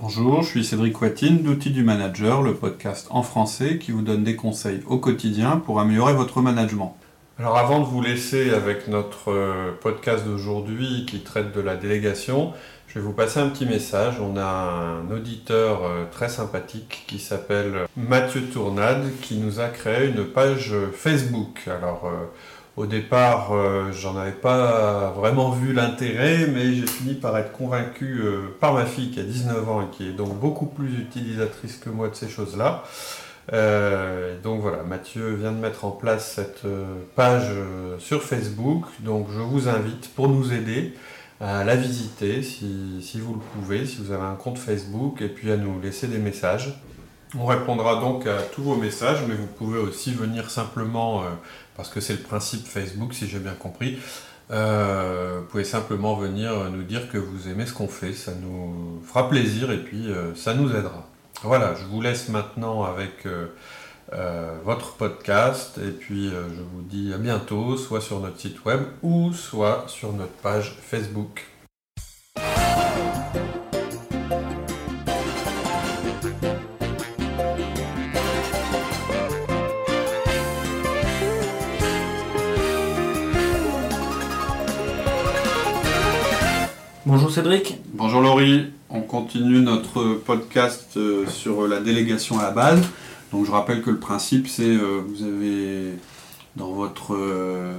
Bonjour, 0.00 0.42
je 0.42 0.48
suis 0.50 0.64
Cédric 0.64 1.02
Watine 1.02 1.42
d'Outils 1.42 1.72
du 1.72 1.82
Manager, 1.82 2.40
le 2.42 2.54
podcast 2.54 3.08
en 3.10 3.24
français 3.24 3.78
qui 3.78 3.90
vous 3.90 4.02
donne 4.02 4.22
des 4.22 4.36
conseils 4.36 4.80
au 4.86 4.98
quotidien 4.98 5.56
pour 5.56 5.80
améliorer 5.80 6.14
votre 6.14 6.40
management. 6.40 6.96
Alors 7.36 7.58
avant 7.58 7.80
de 7.80 7.84
vous 7.84 8.00
laisser 8.00 8.50
avec 8.50 8.86
notre 8.86 9.32
euh, 9.32 9.72
podcast 9.80 10.24
d'aujourd'hui 10.24 11.04
qui 11.04 11.18
traite 11.24 11.52
de 11.52 11.60
la 11.60 11.74
délégation, 11.74 12.52
je 12.86 13.00
vais 13.00 13.04
vous 13.04 13.12
passer 13.12 13.40
un 13.40 13.48
petit 13.48 13.66
message. 13.66 14.20
On 14.20 14.36
a 14.36 14.44
un 14.44 15.10
auditeur 15.10 15.84
euh, 15.84 16.04
très 16.12 16.28
sympathique 16.28 17.02
qui 17.08 17.18
s'appelle 17.18 17.88
Mathieu 17.96 18.42
Tournade 18.42 19.04
qui 19.20 19.36
nous 19.38 19.58
a 19.58 19.66
créé 19.66 20.10
une 20.10 20.26
page 20.26 20.74
Facebook. 20.94 21.66
Alors 21.66 22.06
euh, 22.06 22.26
au 22.78 22.86
départ, 22.86 23.52
j'en 23.92 24.16
avais 24.16 24.30
pas 24.30 25.10
vraiment 25.10 25.50
vu 25.50 25.72
l'intérêt, 25.72 26.46
mais 26.46 26.74
j'ai 26.74 26.86
fini 26.86 27.14
par 27.14 27.36
être 27.36 27.52
convaincu 27.52 28.22
par 28.60 28.72
ma 28.72 28.86
fille 28.86 29.10
qui 29.10 29.20
a 29.20 29.24
19 29.24 29.68
ans 29.68 29.82
et 29.82 29.96
qui 29.96 30.08
est 30.08 30.12
donc 30.12 30.38
beaucoup 30.38 30.66
plus 30.66 30.98
utilisatrice 30.98 31.76
que 31.76 31.90
moi 31.90 32.08
de 32.08 32.14
ces 32.14 32.28
choses-là. 32.28 32.84
Euh, 33.52 34.38
donc 34.42 34.60
voilà, 34.60 34.82
Mathieu 34.82 35.34
vient 35.34 35.52
de 35.52 35.58
mettre 35.58 35.84
en 35.84 35.90
place 35.90 36.32
cette 36.32 36.64
euh, 36.64 36.84
page 37.14 37.48
euh, 37.50 37.98
sur 37.98 38.22
Facebook. 38.22 38.84
Donc 39.00 39.28
je 39.32 39.40
vous 39.40 39.68
invite 39.68 40.10
pour 40.14 40.28
nous 40.28 40.52
aider 40.52 40.94
à 41.40 41.64
la 41.64 41.76
visiter 41.76 42.42
si, 42.42 43.00
vous 43.20 43.34
le 43.34 43.40
pouvez, 43.54 43.86
si 43.86 43.98
vous 44.02 44.12
avez 44.12 44.24
un 44.24 44.34
compte 44.34 44.58
Facebook, 44.58 45.22
et 45.22 45.28
puis 45.28 45.52
à 45.52 45.56
nous 45.56 45.80
laisser 45.80 46.08
des 46.08 46.18
messages. 46.18 46.80
On 47.36 47.46
répondra 47.46 48.00
donc 48.00 48.26
à 48.26 48.42
tous 48.42 48.62
vos 48.62 48.76
messages, 48.76 49.18
mais 49.28 49.34
vous 49.34 49.46
pouvez 49.46 49.78
aussi 49.78 50.12
venir 50.12 50.50
simplement, 50.50 51.24
parce 51.76 51.90
que 51.90 52.00
c'est 52.00 52.14
le 52.14 52.22
principe 52.22 52.66
Facebook, 52.66 53.12
si 53.12 53.26
j'ai 53.28 53.38
bien 53.38 53.52
compris, 53.52 53.98
vous 54.48 55.44
pouvez 55.50 55.64
simplement 55.64 56.14
venir 56.14 56.70
nous 56.70 56.84
dire 56.84 57.10
que 57.10 57.18
vous 57.18 57.48
aimez 57.48 57.66
ce 57.66 57.74
qu'on 57.74 57.88
fait, 57.88 58.14
ça 58.14 58.32
nous 58.40 59.02
fera 59.06 59.28
plaisir 59.28 59.70
et 59.70 59.84
puis 59.84 60.08
ça 60.36 60.54
nous 60.54 60.74
aidera. 60.74 61.06
Voilà, 61.44 61.74
je 61.74 61.84
vous 61.84 62.00
laisse 62.00 62.28
maintenant 62.30 62.82
avec 62.82 63.24
euh, 63.24 63.46
euh, 64.12 64.58
votre 64.64 64.94
podcast 64.94 65.78
et 65.78 65.92
puis 65.92 66.26
euh, 66.26 66.48
je 66.48 66.62
vous 66.62 66.82
dis 66.82 67.12
à 67.14 67.18
bientôt, 67.18 67.76
soit 67.76 68.00
sur 68.00 68.18
notre 68.18 68.40
site 68.40 68.64
web 68.64 68.80
ou 69.02 69.32
soit 69.32 69.84
sur 69.86 70.12
notre 70.12 70.32
page 70.32 70.76
Facebook. 70.82 71.46
Bonjour 87.08 87.30
Cédric. 87.30 87.78
Bonjour 87.94 88.20
Laurie 88.20 88.66
on 88.90 89.00
continue 89.00 89.60
notre 89.60 90.12
podcast 90.12 90.90
euh, 90.98 91.26
sur 91.26 91.66
la 91.66 91.80
délégation 91.80 92.38
à 92.38 92.42
la 92.42 92.50
base. 92.50 92.82
Donc 93.32 93.46
je 93.46 93.50
rappelle 93.50 93.80
que 93.80 93.88
le 93.88 93.98
principe 93.98 94.46
c'est 94.46 94.66
euh, 94.66 95.00
vous 95.08 95.24
avez 95.24 95.94
dans 96.56 96.72
votre, 96.72 97.14
euh, 97.14 97.72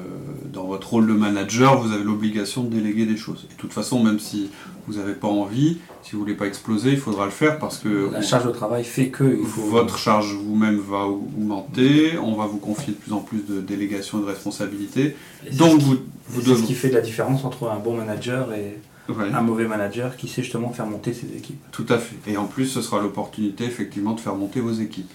dans 0.51 0.63
votre 0.63 0.89
rôle 0.89 1.05
de 1.05 1.13
manager, 1.13 1.79
vous 1.79 1.91
avez 1.91 2.03
l'obligation 2.03 2.63
de 2.63 2.69
déléguer 2.69 3.05
des 3.05 3.17
choses. 3.17 3.45
Et 3.47 3.53
de 3.53 3.59
toute 3.59 3.71
façon, 3.73 4.03
même 4.03 4.17
si 4.17 4.49
vous 4.87 4.95
n'avez 4.95 5.13
pas 5.13 5.27
envie, 5.27 5.77
si 6.01 6.13
vous 6.13 6.17
ne 6.17 6.23
voulez 6.23 6.35
pas 6.35 6.47
exploser, 6.47 6.91
il 6.91 6.97
faudra 6.97 7.25
le 7.25 7.31
faire 7.31 7.59
parce 7.59 7.77
que... 7.77 8.09
La 8.11 8.23
charge 8.23 8.45
de 8.45 8.51
travail 8.51 8.83
fait 8.83 9.09
que... 9.09 9.23
Votre 9.69 9.97
charge 9.99 10.33
vous-même 10.33 10.79
va 10.79 11.05
augmenter, 11.05 12.17
on 12.17 12.35
va 12.35 12.47
vous 12.47 12.57
confier 12.57 12.93
de 12.93 12.97
plus 12.97 13.13
en 13.13 13.19
plus 13.19 13.45
de 13.47 13.61
délégations 13.61 14.19
et 14.19 14.21
de 14.21 14.27
responsabilités. 14.27 15.15
Donc 15.53 15.81
vous, 15.81 15.97
vous 16.29 16.41
devez... 16.41 16.61
ce 16.61 16.65
qui 16.65 16.73
fait 16.73 16.89
la 16.89 17.01
différence 17.01 17.43
entre 17.43 17.69
un 17.69 17.79
bon 17.79 17.97
manager 17.97 18.53
et 18.53 18.77
un 19.33 19.41
mauvais 19.41 19.67
manager 19.67 20.17
qui 20.17 20.27
sait 20.27 20.43
justement 20.43 20.71
faire 20.71 20.85
monter 20.85 21.13
ses 21.13 21.27
équipes. 21.35 21.59
Tout 21.71 21.85
à 21.89 21.97
fait. 21.97 22.15
Et 22.31 22.37
en 22.37 22.45
plus, 22.45 22.65
ce 22.65 22.81
sera 22.81 23.01
l'opportunité 23.01 23.65
effectivement 23.65 24.13
de 24.13 24.19
faire 24.19 24.35
monter 24.35 24.59
vos 24.59 24.71
équipes. 24.71 25.09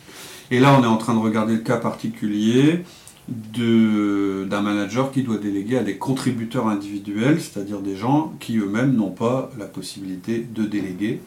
Et 0.50 0.60
là, 0.60 0.76
on 0.78 0.82
est 0.82 0.86
en 0.86 0.96
train 0.96 1.14
de 1.14 1.20
regarder 1.20 1.54
le 1.54 1.60
cas 1.60 1.76
particulier 1.76 2.84
d'un 3.26 4.60
manager 4.60 5.10
qui 5.10 5.22
doit 5.22 5.38
déléguer 5.38 5.78
à 5.78 5.82
des 5.82 5.96
contributeurs 5.96 6.66
individuels, 6.68 7.40
c'est-à-dire 7.40 7.80
des 7.80 7.96
gens 7.96 8.34
qui 8.38 8.58
eux-mêmes 8.58 8.94
n'ont 8.94 9.10
pas 9.10 9.50
la 9.58 9.64
possibilité 9.64 10.46
de 10.54 10.64
déléguer, 10.64 11.20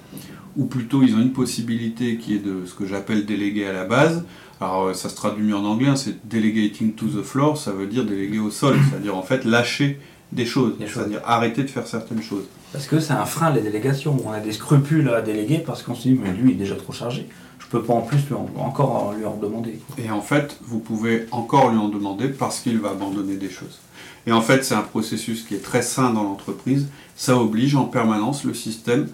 ou 0.55 0.65
plutôt 0.65 1.01
ils 1.01 1.15
ont 1.15 1.19
une 1.19 1.33
possibilité 1.33 2.17
qui 2.17 2.35
est 2.35 2.39
de 2.39 2.65
ce 2.65 2.75
que 2.75 2.85
j'appelle 2.85 3.25
déléguer 3.25 3.65
à 3.65 3.73
la 3.73 3.85
base. 3.85 4.25
Alors 4.61 4.85
euh, 4.85 4.93
ça 4.93 5.09
se 5.09 5.15
traduit 5.15 5.43
mieux 5.43 5.55
en 5.55 5.65
anglais, 5.65 5.87
hein, 5.87 5.95
c'est 5.95 6.27
delegating 6.27 6.93
to 6.93 7.07
the 7.07 7.23
floor, 7.23 7.57
ça 7.57 7.71
veut 7.71 7.87
dire 7.87 8.05
déléguer 8.05 8.39
au 8.39 8.51
sol, 8.51 8.77
c'est-à-dire 8.89 9.15
en 9.15 9.23
fait 9.23 9.43
lâcher 9.43 9.99
des 10.31 10.45
choses, 10.45 10.73
c'est-à-dire 10.79 11.21
arrêter 11.25 11.63
de 11.63 11.69
faire 11.69 11.87
certaines 11.87 12.21
choses. 12.21 12.45
Parce 12.73 12.85
que 12.85 12.99
c'est 12.99 13.13
un 13.13 13.25
frein, 13.25 13.51
les 13.51 13.61
délégations. 13.61 14.17
On 14.25 14.31
a 14.31 14.39
des 14.39 14.51
scrupules 14.51 15.09
à 15.09 15.21
déléguer 15.21 15.59
parce 15.59 15.83
qu'on 15.83 15.95
se 15.95 16.03
dit, 16.03 16.19
mais 16.21 16.31
lui, 16.31 16.51
il 16.51 16.55
est 16.55 16.59
déjà 16.59 16.75
trop 16.75 16.93
chargé. 16.93 17.27
Je 17.59 17.65
peux 17.67 17.81
pas 17.81 17.93
en 17.93 18.01
plus 18.01 18.17
lui 18.27 18.35
encore 18.57 19.13
lui 19.17 19.25
en 19.25 19.35
demander. 19.35 19.79
Et 19.97 20.09
en 20.09 20.21
fait, 20.21 20.57
vous 20.61 20.79
pouvez 20.79 21.27
encore 21.31 21.69
lui 21.69 21.77
en 21.77 21.89
demander 21.89 22.29
parce 22.29 22.59
qu'il 22.59 22.79
va 22.79 22.91
abandonner 22.91 23.35
des 23.35 23.49
choses. 23.49 23.79
Et 24.25 24.31
en 24.31 24.41
fait, 24.41 24.63
c'est 24.63 24.75
un 24.75 24.81
processus 24.81 25.43
qui 25.43 25.55
est 25.55 25.63
très 25.63 25.81
sain 25.81 26.11
dans 26.11 26.23
l'entreprise. 26.23 26.87
Ça 27.15 27.37
oblige 27.37 27.75
en 27.75 27.85
permanence 27.85 28.43
le 28.43 28.53
système 28.53 29.07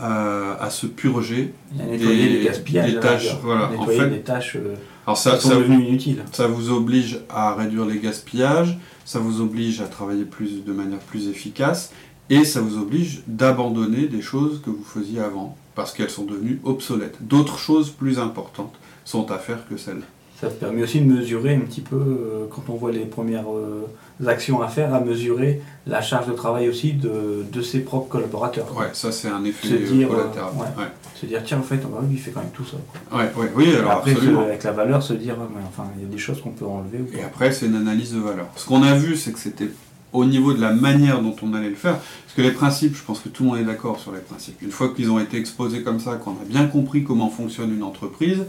euh, 0.00 0.54
à 0.60 0.70
se 0.70 0.86
purger 0.86 1.54
des, 1.72 1.96
des, 1.96 3.00
tâches. 3.00 3.36
Voilà. 3.42 3.70
En 3.78 3.86
fait, 3.86 4.10
des 4.10 4.20
tâches 4.20 4.56
euh, 4.56 4.74
alors 5.06 5.16
ça, 5.16 5.38
sont 5.38 5.50
devenues 5.50 5.84
inutiles. 5.86 6.24
Ça 6.32 6.48
vous 6.48 6.70
oblige 6.70 7.20
à 7.30 7.54
réduire 7.54 7.86
les 7.86 8.00
gaspillages, 8.00 8.76
ça 9.04 9.20
vous 9.20 9.40
oblige 9.40 9.80
à 9.80 9.86
travailler 9.86 10.24
plus, 10.24 10.64
de 10.64 10.72
manière 10.72 10.98
plus 10.98 11.28
efficace, 11.28 11.92
et 12.28 12.44
ça 12.44 12.60
vous 12.60 12.76
oblige 12.78 13.22
d'abandonner 13.28 14.08
des 14.08 14.20
choses 14.20 14.60
que 14.64 14.70
vous 14.70 14.82
faisiez 14.82 15.20
avant, 15.20 15.56
parce 15.76 15.92
qu'elles 15.92 16.10
sont 16.10 16.24
devenues 16.24 16.60
obsolètes. 16.64 17.18
D'autres 17.20 17.58
choses 17.58 17.90
plus 17.90 18.18
importantes 18.18 18.74
sont 19.04 19.30
à 19.30 19.38
faire 19.38 19.68
que 19.68 19.76
celles-là. 19.76 20.06
Ça 20.40 20.48
permet 20.50 20.82
aussi 20.82 21.00
de 21.00 21.10
mesurer 21.10 21.54
un 21.54 21.60
petit 21.60 21.80
peu, 21.80 21.96
euh, 21.96 22.46
quand 22.50 22.64
on 22.68 22.74
voit 22.74 22.90
les 22.90 23.06
premières 23.06 23.50
euh, 23.50 23.86
actions 24.24 24.62
à 24.62 24.68
faire, 24.68 24.94
à 24.94 25.00
mesurer 25.00 25.60
la 25.86 26.00
charge 26.00 26.26
de 26.26 26.32
travail 26.32 26.68
aussi 26.68 26.92
de, 26.92 27.44
de 27.50 27.62
ses 27.62 27.80
propres 27.80 28.08
collaborateurs. 28.08 28.66
Ouais, 28.76 28.86
ça 28.92 29.12
c'est 29.12 29.28
un 29.28 29.44
effet 29.44 29.68
se 29.68 29.74
dire, 29.74 30.08
collatéral. 30.08 30.50
Euh, 30.78 30.82
Se 31.14 31.26
dire, 31.26 31.42
tiens, 31.44 31.58
en 31.58 31.62
fait, 31.62 31.80
on 31.84 32.10
il 32.10 32.18
fait 32.18 32.30
quand 32.30 32.40
même 32.40 32.50
tout 32.50 32.64
ça. 32.64 32.76
Ouais, 33.14 33.30
ouais, 33.36 33.52
oui, 33.54 33.76
alors 33.76 33.92
après, 33.92 34.12
avec 34.12 34.62
la 34.64 34.72
valeur, 34.72 35.02
se 35.02 35.12
dire, 35.12 35.36
enfin, 35.68 35.88
il 35.96 36.02
y 36.02 36.06
a 36.06 36.08
des 36.08 36.18
choses 36.18 36.40
qu'on 36.40 36.50
peut 36.50 36.64
enlever. 36.64 37.04
Et 37.18 37.22
après, 37.22 37.52
c'est 37.52 37.66
une 37.66 37.76
analyse 37.76 38.14
de 38.14 38.20
valeur. 38.20 38.46
Ce 38.56 38.66
qu'on 38.66 38.82
a 38.82 38.94
vu, 38.94 39.16
c'est 39.16 39.32
que 39.32 39.38
c'était 39.38 39.70
au 40.12 40.24
niveau 40.24 40.54
de 40.54 40.60
la 40.60 40.72
manière 40.72 41.20
dont 41.20 41.36
on 41.42 41.52
allait 41.54 41.68
le 41.68 41.76
faire. 41.76 41.98
Parce 41.98 42.34
que 42.34 42.42
les 42.42 42.52
principes, 42.52 42.96
je 42.96 43.02
pense 43.02 43.20
que 43.20 43.28
tout 43.28 43.42
le 43.42 43.50
monde 43.50 43.58
est 43.58 43.64
d'accord 43.64 44.00
sur 44.00 44.12
les 44.12 44.20
principes. 44.20 44.60
Une 44.62 44.70
fois 44.70 44.94
qu'ils 44.94 45.10
ont 45.10 45.18
été 45.18 45.36
exposés 45.36 45.82
comme 45.82 46.00
ça, 46.00 46.14
qu'on 46.14 46.32
a 46.32 46.44
bien 46.48 46.66
compris 46.66 47.04
comment 47.04 47.28
fonctionne 47.28 47.74
une 47.74 47.82
entreprise, 47.82 48.44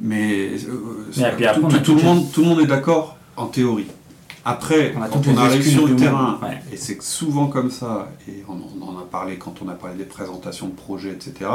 mais, 0.00 0.50
euh, 0.68 1.80
tout, 1.82 1.94
le 1.94 2.02
monde, 2.02 2.30
tout 2.32 2.42
le 2.42 2.46
monde 2.46 2.60
est 2.60 2.66
d'accord 2.66 3.16
en 3.36 3.46
théorie. 3.46 3.88
Après, 4.48 4.94
quand 4.94 5.26
on 5.26 5.36
arrive 5.36 5.68
sur 5.68 5.86
le 5.86 5.94
terrain, 5.94 6.40
et 6.72 6.76
c'est 6.78 7.02
souvent 7.02 7.48
comme 7.48 7.70
ça, 7.70 8.08
et 8.26 8.42
on, 8.48 8.82
en 8.82 8.98
a 8.98 9.02
parlé 9.02 9.36
quand 9.36 9.56
on 9.62 9.68
a 9.68 9.74
parlé 9.74 9.96
des 9.96 10.04
présentations 10.04 10.68
de 10.68 10.72
projets, 10.72 11.10
etc., 11.10 11.50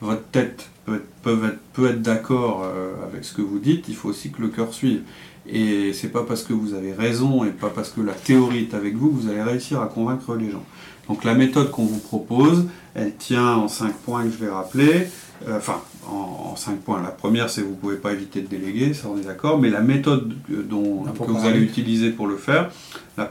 votre 0.00 0.24
tête 0.24 0.70
peut 0.86 0.96
être, 0.96 1.58
peut 1.74 1.90
être, 1.90 2.00
d'accord 2.00 2.62
euh, 2.64 2.94
avec 3.06 3.24
ce 3.24 3.34
que 3.34 3.42
vous 3.42 3.58
dites, 3.58 3.84
il 3.88 3.94
faut 3.94 4.08
aussi 4.08 4.30
que 4.30 4.40
le 4.40 4.48
cœur 4.48 4.72
suive. 4.72 5.02
Et 5.46 5.92
c'est 5.92 6.08
pas 6.08 6.22
parce 6.22 6.42
que 6.42 6.54
vous 6.54 6.72
avez 6.72 6.94
raison 6.94 7.44
et 7.44 7.50
pas 7.50 7.68
parce 7.68 7.90
que 7.90 8.00
la 8.00 8.14
théorie 8.14 8.68
est 8.70 8.74
avec 8.74 8.96
vous 8.96 9.10
que 9.10 9.20
vous 9.20 9.28
allez 9.28 9.42
réussir 9.42 9.82
à 9.82 9.86
convaincre 9.86 10.34
les 10.34 10.50
gens. 10.50 10.64
Donc 11.08 11.24
la 11.24 11.34
méthode 11.34 11.70
qu'on 11.70 11.84
vous 11.84 11.98
propose, 11.98 12.66
elle 12.94 13.14
tient 13.14 13.56
en 13.56 13.68
cinq 13.68 13.92
points 13.92 14.24
que 14.24 14.30
je 14.30 14.38
vais 14.38 14.50
rappeler. 14.50 15.06
Euh, 15.48 15.56
enfin, 15.56 15.80
en, 16.08 16.54
cinq 16.56 16.80
points. 16.80 17.02
La 17.02 17.10
première, 17.10 17.48
c'est 17.48 17.62
que 17.62 17.66
vous 17.66 17.72
ne 17.72 17.78
pouvez 17.78 17.96
pas 17.96 18.12
éviter 18.12 18.42
de 18.42 18.46
déléguer, 18.46 18.92
ça 18.94 19.08
on 19.08 19.18
est 19.18 19.24
d'accord, 19.24 19.58
mais 19.58 19.70
la 19.70 19.80
méthode 19.80 20.34
dont, 20.48 21.04
que 21.04 21.30
vous 21.30 21.46
allez 21.46 21.60
utiliser 21.60 22.10
pour 22.10 22.26
le 22.26 22.36
faire, 22.36 22.70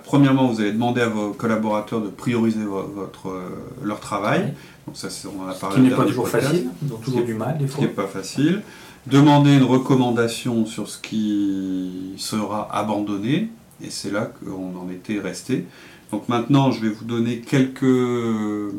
premièrement, 0.03 0.47
vous 0.47 0.61
allez 0.61 0.71
demander 0.71 1.01
à 1.01 1.09
vos 1.09 1.31
collaborateurs 1.31 2.01
de 2.01 2.09
prioriser 2.09 2.63
votre, 2.63 3.29
euh, 3.29 3.49
leur 3.83 3.99
travail. 3.99 4.53
Donc 4.87 4.97
ça, 4.97 5.07
on 5.25 5.43
en 5.43 5.47
a 5.47 5.53
parlé. 5.53 5.75
Ce 5.75 5.81
qui 5.81 5.89
n'est 5.89 5.95
pas 5.95 6.05
toujours 6.05 6.27
facile, 6.27 6.69
ils 6.83 6.93
ont 6.93 6.97
toujours 6.97 7.23
du 7.23 7.33
mal 7.33 7.57
des 7.57 7.67
fois. 7.67 7.75
Ce 7.75 7.79
qui 7.79 7.81
n'est 7.81 7.95
pas 7.95 8.07
facile. 8.07 8.61
Demander 9.07 9.55
une 9.55 9.63
recommandation 9.63 10.65
sur 10.65 10.87
ce 10.87 10.99
qui 10.99 12.13
sera 12.17 12.69
abandonné, 12.75 13.49
et 13.83 13.89
c'est 13.89 14.11
là 14.11 14.25
qu'on 14.43 14.77
en 14.77 14.89
était 14.91 15.19
resté. 15.19 15.65
Donc 16.11 16.27
maintenant, 16.29 16.71
je 16.71 16.81
vais 16.81 16.89
vous 16.89 17.05
donner 17.05 17.39
quelques, 17.39 18.73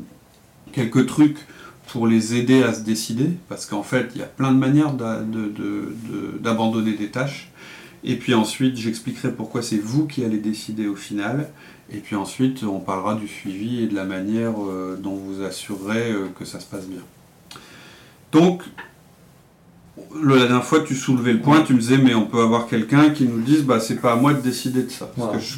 quelques 0.73 1.07
trucs 1.07 1.39
pour 1.89 2.07
les 2.07 2.35
aider 2.37 2.63
à 2.63 2.73
se 2.73 2.81
décider, 2.81 3.31
parce 3.49 3.67
qu'en 3.67 3.83
fait, 3.83 4.11
il 4.15 4.21
y 4.21 4.25
a 4.25 4.27
plein 4.27 4.53
de 4.53 4.59
manières 4.59 4.95
d'abandonner 6.41 6.95
des 6.95 7.09
tâches. 7.11 7.51
Et 8.05 8.17
puis 8.17 8.35
ensuite, 8.35 8.77
j'expliquerai 8.77 9.33
pourquoi 9.33 9.63
c'est 9.63 9.79
vous 9.79 10.07
qui 10.07 10.25
allez 10.25 10.39
décider 10.39 10.89
au 10.89 10.97
final. 10.97 11.51
Et 11.93 11.99
puis 11.99 12.17
ensuite, 12.17 12.63
on 12.65 12.81
parlera 12.81 13.15
du 13.15 13.29
suivi 13.29 13.83
et 13.83 13.87
de 13.87 13.95
la 13.95 14.05
manière 14.05 14.55
euh, 14.61 14.99
dont 15.01 15.15
vous 15.15 15.43
assurerez 15.43 16.11
euh, 16.11 16.29
que 16.39 16.45
ça 16.45 16.59
se 16.59 16.67
passe 16.67 16.87
bien. 16.87 17.03
Donc, 18.33 18.63
la 20.25 20.37
dernière 20.47 20.65
fois, 20.65 20.81
tu 20.81 20.95
soulevais 20.95 21.33
le 21.33 21.41
point, 21.41 21.63
tu 21.63 21.75
me 21.75 21.79
disais, 21.79 21.99
mais 21.99 22.15
on 22.15 22.27
peut 22.27 22.41
avoir 22.41 22.67
quelqu'un 22.67 23.11
qui 23.11 23.25
nous 23.25 23.41
dise, 23.41 23.63
bah, 23.65 23.81
c'est 23.81 24.01
pas 24.01 24.13
à 24.13 24.17
moi 24.17 24.35
de 24.35 24.41
décider 24.41 24.83
de 24.83 24.91
ça. 24.91 25.11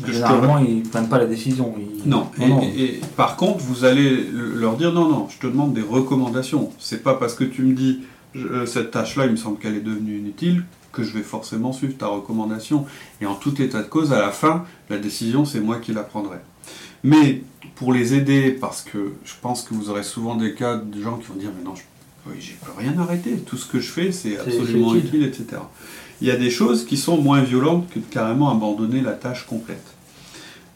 Généralement, 0.07 0.59
ils 0.59 0.79
ne 0.79 0.89
prennent 0.89 1.09
pas 1.09 1.19
la 1.19 1.27
décision. 1.27 1.75
Non. 2.07 2.29
Et, 2.77 3.01
par 3.17 3.37
contre, 3.37 3.59
vous 3.65 3.85
allez 3.85 4.29
leur 4.33 4.77
dire, 4.77 4.93
non, 4.93 5.09
non, 5.09 5.29
je 5.29 5.39
te 5.39 5.47
demande 5.47 5.75
des 5.75 5.83
recommandations. 5.83 6.71
C'est 6.79 7.03
pas 7.03 7.15
parce 7.15 7.35
que 7.35 7.45
tu 7.45 7.63
me 7.63 7.75
dis, 7.75 8.01
euh, 8.37 8.67
cette 8.67 8.91
tâche-là, 8.91 9.27
il 9.27 9.33
me 9.33 9.37
semble 9.37 9.59
qu'elle 9.59 9.77
est 9.77 9.81
devenue 9.81 10.19
inutile, 10.19 10.65
que 10.93 11.03
je 11.03 11.13
vais 11.13 11.23
forcément 11.23 11.73
suivre 11.73 11.97
ta 11.97 12.07
recommandation. 12.07 12.87
Et 13.21 13.27
en 13.27 13.35
tout 13.35 13.61
état 13.61 13.83
de 13.83 13.89
cause, 13.89 14.13
à 14.13 14.21
la 14.21 14.31
fin, 14.31 14.65
la 14.91 14.99
décision, 14.99 15.45
c'est 15.45 15.61
moi 15.61 15.79
qui 15.79 15.93
la 15.93 16.03
prendrai. 16.03 16.39
Mais 17.03 17.43
pour 17.75 17.93
les 17.93 18.15
aider, 18.15 18.51
parce 18.51 18.83
que 18.83 19.15
je 19.25 19.35
pense 19.41 19.63
que 19.63 19.75
vous 19.75 19.91
aurez 19.91 20.03
souvent 20.03 20.37
des 20.37 20.55
cas 20.55 20.77
de 20.77 21.01
gens 21.01 21.17
qui 21.17 21.27
vont 21.27 21.35
dire, 21.35 21.51
mais 21.57 21.65
non, 21.65 21.75
je 21.75 21.83
oui, 22.27 22.35
j'ai 22.41 22.55
peux 22.65 22.73
rien 22.79 22.97
arrêter. 22.99 23.37
Tout 23.39 23.57
ce 23.57 23.67
que 23.67 23.81
je 23.81 23.91
fais, 23.91 24.13
c'est 24.13 24.39
absolument 24.39 24.95
utile. 24.95 25.25
etc. 25.25 25.61
Il 26.21 26.29
y 26.29 26.31
a 26.31 26.37
des 26.37 26.51
choses 26.51 26.87
qui 26.87 26.97
sont 26.97 27.21
moins 27.21 27.43
violentes 27.43 27.89
que 27.91 27.99
de 27.99 28.05
carrément 28.05 28.51
abandonner 28.51 29.01
la 29.01 29.13
tâche 29.13 29.47
complète. 29.47 29.85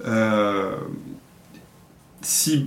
Euh, 0.05 0.73
si, 2.23 2.67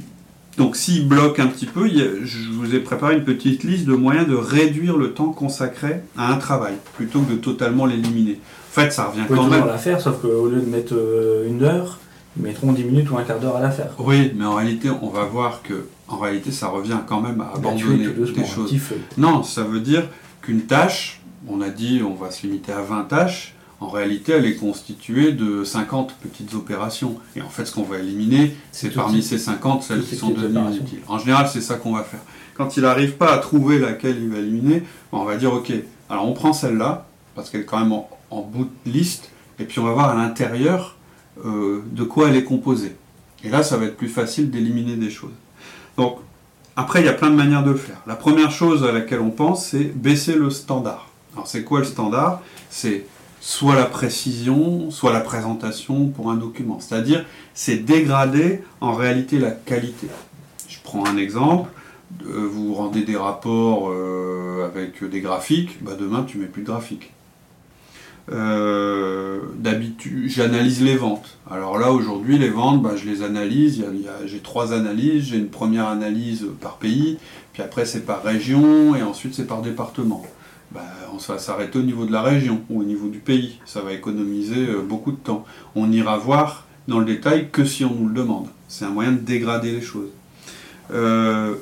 donc 0.58 0.76
s'il 0.76 1.08
bloque 1.08 1.40
un 1.40 1.48
petit 1.48 1.66
peu, 1.66 1.88
je 1.88 2.50
vous 2.52 2.74
ai 2.74 2.80
préparé 2.80 3.16
une 3.16 3.24
petite 3.24 3.64
liste 3.64 3.86
de 3.86 3.94
moyens 3.94 4.28
de 4.28 4.36
réduire 4.36 4.98
le 4.98 5.14
temps 5.14 5.32
consacré 5.32 6.02
à 6.18 6.34
un 6.34 6.38
travail, 6.38 6.74
plutôt 6.96 7.22
que 7.22 7.34
de 7.34 7.38
totalement 7.38 7.86
l'éliminer. 7.86 8.40
En 8.70 8.74
fait, 8.82 8.92
ça 8.92 9.06
revient 9.06 9.26
quand 9.28 9.48
même. 9.48 9.66
la 9.68 9.78
faire, 9.78 10.02
sauf 10.02 10.22
qu'au 10.22 10.48
lieu 10.48 10.62
de 10.62 10.70
mettre 10.70 10.94
euh, 10.96 11.48
une 11.48 11.64
heure, 11.64 12.00
ils 12.38 12.44
mettront 12.44 12.72
10 12.72 12.84
minutes 12.84 13.10
ou 13.12 13.18
un 13.18 13.24
quart 13.24 13.40
d'heure 13.40 13.58
à 13.58 13.62
la 13.62 13.72
faire. 13.72 13.92
Oui, 14.00 14.32
mais 14.36 14.46
en 14.46 14.56
réalité, 14.56 14.90
on 15.02 15.10
va 15.10 15.24
voir 15.24 15.62
que 15.62 15.88
en 16.08 16.18
réalité, 16.18 16.52
ça 16.52 16.68
revient 16.68 17.00
quand 17.08 17.22
même 17.22 17.42
à 17.42 17.52
abandonner 17.56 18.08
des 18.08 18.46
choses. 18.46 18.74
Non, 19.18 19.44
ça 19.44 19.64
veut 19.64 19.80
dire 19.80 20.04
qu'une 20.42 20.62
tâche, 20.62 21.22
on 21.48 21.62
a 21.62 21.70
dit 21.70 22.02
on 22.06 22.16
va 22.16 22.32
se 22.32 22.46
limiter 22.46 22.72
à 22.72 22.82
20 22.82 23.04
tâches, 23.04 23.56
en 23.82 23.90
réalité, 23.90 24.34
elle 24.34 24.46
est 24.46 24.56
constituée 24.56 25.32
de 25.32 25.64
50 25.64 26.14
petites 26.22 26.54
opérations. 26.54 27.18
Et 27.36 27.42
en 27.42 27.50
fait, 27.50 27.66
ce 27.66 27.74
qu'on 27.74 27.82
va 27.82 27.98
éliminer, 27.98 28.56
c'est 28.72 28.94
parmi 28.94 29.24
ces 29.24 29.40
50 29.40 29.82
celles 29.82 30.04
qui 30.04 30.16
sont 30.16 30.30
devenues 30.30 30.76
inutiles. 30.76 31.00
En 31.08 31.18
général, 31.18 31.50
c'est 31.52 31.62
ça 31.62 31.76
qu'on 31.76 31.94
va 31.94 32.04
faire. 32.04 32.20
Quand 32.56 32.78
il 32.78 32.84
n'arrive 32.84 33.14
pas 33.14 33.34
à 33.34 33.40
trouver 33.40 33.80
laquelle 33.80 34.18
il 34.22 34.30
va 34.30 34.38
éliminer, 34.38 34.84
on 35.12 35.24
va 35.24 35.36
dire 35.36 35.52
ok, 35.52 35.74
alors 36.12 36.30
on 36.30 36.34
prend 36.34 36.54
celle-là, 36.54 37.08
parce 37.34 37.50
qu'elle 37.50 37.62
est 37.62 37.66
quand 37.66 37.80
même 37.80 37.92
en, 37.92 38.42
bout 38.42 38.70
de 38.86 38.92
liste, 38.92 39.32
et 39.58 39.64
puis 39.64 39.80
on 39.80 39.84
va 39.84 39.94
voir 39.94 40.10
à 40.10 40.16
l'intérieur 40.16 40.96
euh, 41.46 41.82
de 41.92 42.04
quoi 42.04 42.30
elle 42.30 42.36
est 42.36 42.44
composée. 42.44 42.96
Et 43.44 43.50
là, 43.50 43.64
ça 43.64 43.78
va 43.78 43.86
être 43.86 43.98
plus 43.98 44.10
facile 44.10 44.52
d'éliminer 44.52 44.96
des 44.96 45.10
choses. 45.10 45.32
Donc, 45.98 46.18
après, 46.76 47.02
il 47.02 47.06
y 47.06 47.10
a 47.10 47.14
plein 47.14 47.30
de 47.30 47.36
manières 47.36 47.64
de 47.64 47.72
le 47.72 47.78
faire. 47.78 48.02
La 48.08 48.16
première 48.16 48.52
chose 48.52 48.84
à 48.84 48.92
laquelle 48.92 49.20
on 49.20 49.32
pense, 49.32 49.66
c'est 49.66 49.84
baisser 49.84 50.36
le 50.36 50.50
standard. 50.50 51.10
Alors, 51.34 51.48
c'est 51.48 51.64
quoi 51.64 51.80
le 51.80 51.86
standard? 51.86 52.42
C'est 52.70 53.06
soit 53.40 53.76
la 53.76 53.86
précision, 53.86 54.92
soit 54.92 55.12
la 55.12 55.20
présentation 55.20 56.08
pour 56.08 56.30
un 56.30 56.36
document. 56.36 56.80
C'est-à-dire, 56.80 57.26
c'est 57.54 57.78
dégrader 57.78 58.62
en 58.80 58.94
réalité 58.94 59.40
la 59.40 59.52
qualité. 59.52 60.08
Je 60.68 60.78
prends 60.84 61.06
un 61.06 61.18
exemple. 61.18 61.70
Euh, 62.26 62.48
vous 62.52 62.74
rendez 62.74 63.04
des 63.04 63.16
rapports 63.16 63.90
euh, 63.90 64.66
avec 64.66 65.04
des 65.04 65.22
graphiques, 65.22 65.84
bah 65.84 65.94
demain 66.00 66.24
tu 66.28 66.38
mets 66.38 66.46
plus 66.46 66.62
de 66.62 66.68
graphiques. 66.68 67.12
Euh, 68.32 69.40
d'habitude, 69.56 70.30
j'analyse 70.30 70.82
les 70.82 70.96
ventes. 70.96 71.38
Alors 71.50 71.78
là, 71.80 71.92
aujourd'hui, 71.92 72.38
les 72.38 72.50
ventes, 72.50 72.82
bah, 72.82 72.96
je 72.96 73.10
les 73.10 73.24
analyse. 73.24 73.84
j'ai 74.26 74.40
trois 74.40 74.74
analyses. 74.74 75.26
J'ai 75.26 75.38
une 75.38 75.50
première 75.50 75.88
analyse 75.88 76.46
par 76.62 76.78
pays, 76.78 77.18
puis 77.54 77.64
après 77.64 77.86
c'est 77.86 78.06
par 78.06 78.24
région, 78.24 78.96
et 78.96 79.04
ensuite 79.04 79.34
c'est 79.34 79.48
par 79.48 79.62
département. 79.62 80.24
Bah, 80.72 80.82
on 81.14 81.18
va 81.18 81.40
s'arrêter 81.40 81.80
au 81.80 81.82
niveau 81.82 82.06
de 82.06 82.14
la 82.14 82.22
région 82.22 82.62
ou 82.70 82.80
au 82.80 82.84
niveau 82.84 83.10
du 83.10 83.20
pays. 83.20 83.60
Ça 83.66 83.82
va 83.82 83.92
économiser 83.92 84.68
euh, 84.68 84.82
beaucoup 84.82 85.12
de 85.12 85.18
temps. 85.18 85.46
On 85.76 85.92
ira 85.92 86.18
voir 86.18 86.66
dans 86.88 87.00
le 87.00 87.06
détail 87.06 87.50
que 87.52 87.66
si 87.66 87.84
on 87.84 87.94
nous 87.94 88.08
le 88.08 88.14
demande. 88.14 88.48
C'est 88.70 88.86
un 88.86 88.90
moyen 88.90 89.12
de 89.12 89.20
dégrader 89.20 89.72
les 89.72 89.82
choses. 89.82 90.12
Euh, 90.94 91.56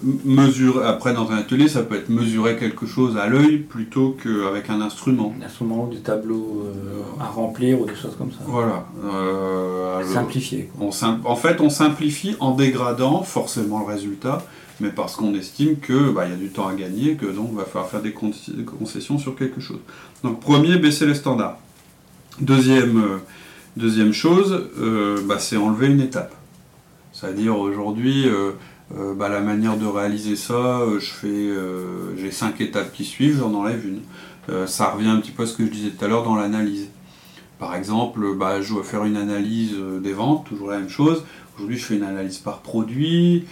après, 0.84 1.14
dans 1.14 1.32
un 1.32 1.38
atelier, 1.38 1.68
ça 1.68 1.84
peut 1.84 1.96
être 1.96 2.10
mesurer 2.10 2.56
quelque 2.58 2.86
chose 2.86 3.18
à 3.18 3.28
l'œil 3.28 3.58
plutôt 3.58 4.18
qu'avec 4.22 4.70
un 4.70 4.82
instrument. 4.82 5.34
Un 5.40 5.46
instrument, 5.46 5.88
des 5.88 6.00
tableaux 6.00 6.66
euh, 6.66 7.22
à 7.22 7.26
remplir 7.28 7.80
ou 7.80 7.86
des 7.86 7.96
choses 7.96 8.16
comme 8.18 8.32
ça. 8.32 8.40
Voilà. 8.46 8.88
Euh, 9.06 10.04
Simplifier. 10.04 10.70
en 10.80 11.36
fait, 11.36 11.62
on 11.62 11.70
simplifie 11.70 12.36
en 12.40 12.56
dégradant 12.56 13.22
forcément 13.24 13.80
le 13.80 13.86
résultat, 13.86 14.44
mais 14.80 14.90
parce 14.90 15.16
qu'on 15.16 15.36
estime 15.36 15.80
qu'il 15.80 16.14
bah, 16.16 16.28
y 16.28 16.34
a 16.34 16.36
du 16.36 16.50
temps 16.50 16.68
à 16.68 16.74
gagner, 16.74 17.16
que 17.16 17.26
donc 17.26 17.50
il 17.52 17.58
va 17.58 17.66
falloir 17.66 17.90
faire 17.90 18.02
des 18.02 18.14
concessions 18.14 19.20
sur 19.20 19.36
quelque 19.36 19.62
chose. 19.62 19.80
Donc, 20.24 20.40
premier, 20.40 20.78
baisser 20.78 21.06
les 21.06 21.16
standards. 21.16 21.58
Deuxième, 22.42 23.20
deuxième 23.78 24.14
chose, 24.14 24.70
bah, 25.28 25.38
c'est 25.38 25.58
enlever 25.58 25.88
une 25.88 26.02
étape. 26.02 26.34
C'est-à-dire 27.12 27.58
aujourd'hui, 27.58 28.26
euh, 28.98 29.14
bah, 29.14 29.30
la 29.30 29.40
manière 29.40 29.78
de 29.78 29.86
réaliser 29.86 30.36
ça, 30.36 30.82
euh, 30.82 31.00
euh, 31.24 32.16
j'ai 32.18 32.32
cinq 32.32 32.60
étapes 32.60 32.92
qui 32.92 33.06
suivent, 33.06 33.40
j'en 33.40 33.54
enlève 33.54 33.86
une. 33.86 34.02
ça 34.68 34.90
revient 34.90 35.10
un 35.10 35.20
petit 35.20 35.32
peu 35.32 35.44
à 35.44 35.46
ce 35.46 35.56
que 35.56 35.66
je 35.66 35.70
disais 35.70 35.90
tout 35.92 36.04
à 36.04 36.08
l'heure 36.08 36.24
dans 36.24 36.36
l'analyse. 36.36 36.90
Par 37.60 37.76
exemple, 37.76 38.36
bah, 38.36 38.62
je 38.62 38.74
dois 38.74 38.84
faire 38.84 39.04
une 39.04 39.18
analyse 39.18 39.76
des 40.02 40.14
ventes, 40.14 40.46
toujours 40.48 40.72
la 40.72 40.80
même 40.80 40.90
chose. 40.90 41.24
Aujourd'hui, 41.56 41.78
je 41.78 41.86
fais 41.86 41.96
une 41.98 42.04
analyse 42.04 42.38
par 42.40 42.60
produit, 42.60 43.46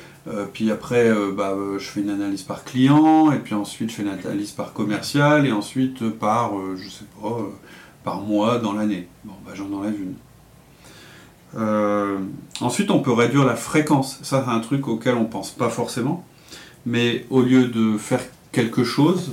puis 0.54 0.72
après, 0.72 1.12
bah, 1.36 1.56
je 1.78 1.84
fais 1.84 2.00
une 2.00 2.10
analyse 2.10 2.42
par 2.42 2.64
client, 2.64 3.32
et 3.32 3.40
puis 3.40 3.54
ensuite, 3.54 3.92
je 3.92 3.96
fais 3.96 4.04
une 4.04 4.10
analyse 4.10 4.52
par 4.52 4.74
commercial, 4.74 5.46
et 5.46 5.52
ensuite 5.52 6.10
par, 6.10 6.54
je 6.78 6.90
sais 6.90 7.06
pas, 7.22 7.38
par 8.04 8.22
mois 8.22 8.58
dans 8.60 8.74
l'année. 8.74 9.08
Bon, 9.26 9.34
j'en 9.54 9.72
enlève 9.74 10.02
une. 10.02 10.16
Euh, 11.58 12.18
ensuite, 12.62 12.92
on 12.92 13.00
peut 13.00 13.12
réduire 13.12 13.46
la 13.46 13.56
fréquence. 13.56 14.20
Ça, 14.22 14.44
c'est 14.46 14.52
un 14.52 14.60
truc 14.60 14.88
auquel 14.88 15.16
on 15.16 15.26
pense 15.26 15.52
pas 15.52 15.70
forcément. 15.70 16.26
Mais 16.86 17.26
au 17.30 17.42
lieu 17.42 17.66
de 17.66 17.98
faire 17.98 18.22
quelque 18.52 18.84
chose 18.84 19.32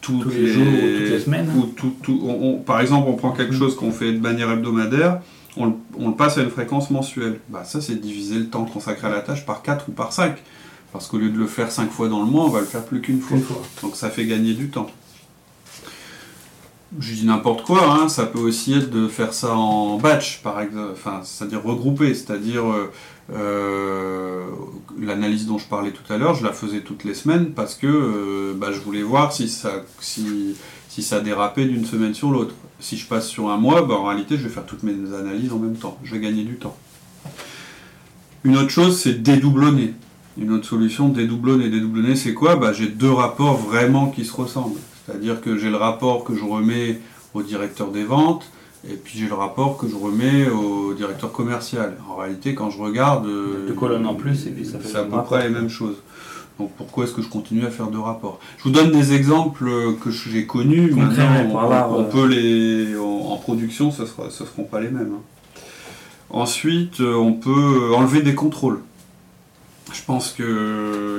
tous 0.00 0.22
les, 0.28 0.48
jours 0.48 0.66
ou 0.66 0.70
toutes 0.70 1.10
les 1.10 1.18
semaines, 1.18 1.48
ou 2.08 2.58
par 2.58 2.80
exemple, 2.80 3.08
on 3.08 3.14
prend 3.14 3.30
quelque 3.30 3.54
mm. 3.54 3.58
chose 3.58 3.76
qu'on 3.76 3.90
fait 3.90 4.12
de 4.12 4.20
manière 4.20 4.50
hebdomadaire, 4.50 5.20
on, 5.56 5.72
le 5.98 6.14
passe 6.14 6.36
à 6.36 6.42
une 6.42 6.50
fréquence 6.50 6.90
mensuelle. 6.90 7.38
Bah, 7.48 7.64
ça, 7.64 7.80
c'est 7.80 7.94
diviser 7.94 8.38
le 8.38 8.48
temps 8.48 8.64
consacré 8.64 9.06
à 9.06 9.10
la 9.10 9.20
tâche 9.20 9.46
par 9.46 9.62
4 9.62 9.88
ou 9.88 9.92
par 9.92 10.12
5. 10.12 10.36
Parce 10.92 11.06
qu'au 11.06 11.18
lieu 11.18 11.30
de 11.30 11.38
le 11.38 11.46
faire 11.46 11.70
5 11.70 11.90
fois 11.90 12.08
dans 12.08 12.20
le 12.20 12.26
mois, 12.26 12.44
on 12.44 12.50
va 12.50 12.60
le 12.60 12.66
faire 12.66 12.84
plus 12.84 13.00
qu'une 13.00 13.20
fois. 13.20 13.38
Donc 13.82 13.96
ça 13.96 14.10
fait 14.10 14.26
gagner 14.26 14.54
du 14.54 14.68
temps 14.68 14.88
je 17.00 17.14
dis 17.14 17.26
n'importe 17.26 17.62
quoi, 17.64 17.92
hein, 17.92 18.08
ça 18.08 18.26
peut 18.26 18.38
aussi 18.38 18.74
être 18.74 18.90
de 18.90 19.08
faire 19.08 19.32
ça 19.34 19.54
en 19.54 19.98
batch, 19.98 20.42
par 20.42 20.60
exemple, 20.60 20.90
enfin, 20.92 21.20
c'est-à-dire 21.24 21.62
regrouper, 21.62 22.14
c'est-à-dire 22.14 22.70
euh, 22.70 22.92
euh, 23.32 24.44
l'analyse 25.00 25.46
dont 25.46 25.58
je 25.58 25.66
parlais 25.66 25.90
tout 25.90 26.12
à 26.12 26.18
l'heure, 26.18 26.34
je 26.34 26.44
la 26.44 26.52
faisais 26.52 26.80
toutes 26.80 27.04
les 27.04 27.14
semaines 27.14 27.52
parce 27.52 27.74
que 27.74 27.86
euh, 27.86 28.54
bah, 28.56 28.70
je 28.72 28.78
voulais 28.80 29.02
voir 29.02 29.32
si 29.32 29.48
ça, 29.48 29.84
si, 30.00 30.56
ça 30.88 31.20
dérapait 31.20 31.64
d'une 31.64 31.84
semaine 31.84 32.14
sur 32.14 32.30
l'autre. 32.30 32.54
Si 32.80 32.96
je 32.96 33.06
passe 33.06 33.28
sur 33.28 33.50
un 33.50 33.56
mois, 33.56 33.82
bah, 33.82 33.94
en 33.94 34.04
réalité, 34.04 34.36
je 34.36 34.44
vais 34.44 34.54
faire 34.54 34.66
toutes 34.66 34.82
mes 34.82 35.14
analyses 35.14 35.52
en 35.52 35.58
même 35.58 35.76
temps, 35.76 35.98
je 36.04 36.14
vais 36.14 36.20
gagner 36.20 36.44
du 36.44 36.56
temps. 36.56 36.76
Une 38.44 38.56
autre 38.56 38.70
chose, 38.70 39.00
c'est 39.00 39.22
dédoublonner. 39.22 39.94
Une 40.36 40.52
autre 40.52 40.66
solution, 40.66 41.08
dédoublonner. 41.08 41.70
Dédoublonner, 41.70 42.14
c'est 42.14 42.34
quoi? 42.34 42.56
Bah, 42.56 42.72
J'ai 42.72 42.88
deux 42.88 43.10
rapports 43.10 43.56
vraiment 43.56 44.10
qui 44.10 44.24
se 44.24 44.32
ressemblent. 44.32 44.78
C'est-à-dire 45.06 45.40
que 45.40 45.56
j'ai 45.56 45.70
le 45.70 45.76
rapport 45.76 46.24
que 46.24 46.34
je 46.34 46.44
remets 46.44 47.00
au 47.34 47.42
directeur 47.42 47.88
des 47.88 48.04
ventes, 48.04 48.50
et 48.88 48.94
puis 48.94 49.18
j'ai 49.18 49.28
le 49.28 49.34
rapport 49.34 49.76
que 49.76 49.88
je 49.88 49.96
remets 49.96 50.48
au 50.48 50.94
directeur 50.94 51.32
commercial. 51.32 51.96
En 52.08 52.16
réalité, 52.16 52.54
quand 52.54 52.70
je 52.70 52.78
regarde... 52.78 53.26
Deux 53.26 53.74
colonnes 53.74 54.06
en 54.06 54.14
plus, 54.14 54.46
et 54.46 54.50
puis 54.50 54.64
ça 54.64 54.78
fait... 54.78 54.88
C'est 54.88 54.98
à 54.98 55.04
peu 55.04 55.22
près 55.22 55.48
les 55.48 55.54
mêmes 55.54 55.70
choses. 55.70 55.96
Donc 56.58 56.70
pourquoi 56.76 57.04
est-ce 57.04 57.12
que 57.12 57.22
je 57.22 57.28
continue 57.28 57.64
à 57.66 57.70
faire 57.70 57.88
deux 57.88 57.98
rapports? 57.98 58.38
Je 58.58 58.64
vous 58.64 58.70
donne 58.70 58.92
des 58.92 59.12
exemples 59.12 59.68
que 60.00 60.10
j'ai 60.10 60.46
connus. 60.46 60.92
Maintenant, 60.92 61.88
on, 61.90 62.04
peut 62.04 62.26
les... 62.26 62.96
En, 62.96 63.36
production, 63.38 63.90
ce 63.90 64.02
ne 64.02 64.28
seront 64.30 64.64
pas 64.64 64.80
les 64.80 64.90
mêmes. 64.90 65.14
Hein. 65.16 65.60
Ensuite, 66.30 67.00
on 67.00 67.32
peut 67.32 67.94
enlever 67.94 68.22
des 68.22 68.34
contrôles. 68.34 68.80
Je 69.92 70.02
pense 70.06 70.32
qu'il 70.32 70.44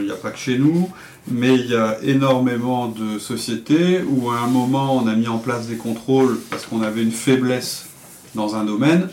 n'y 0.05 0.11
a 0.11 0.15
pas 0.15 0.31
que 0.31 0.37
chez 0.37 0.57
nous, 0.57 0.89
mais 1.27 1.55
il 1.55 1.67
y 1.67 1.75
a 1.75 1.97
énormément 2.03 2.87
de 2.87 3.19
sociétés 3.19 4.03
où 4.07 4.29
à 4.29 4.39
un 4.39 4.47
moment 4.47 4.95
on 4.95 5.07
a 5.07 5.15
mis 5.15 5.27
en 5.27 5.37
place 5.37 5.67
des 5.67 5.77
contrôles 5.77 6.39
parce 6.49 6.65
qu'on 6.65 6.81
avait 6.81 7.01
une 7.01 7.11
faiblesse 7.11 7.87
dans 8.35 8.55
un 8.55 8.63
domaine, 8.63 9.09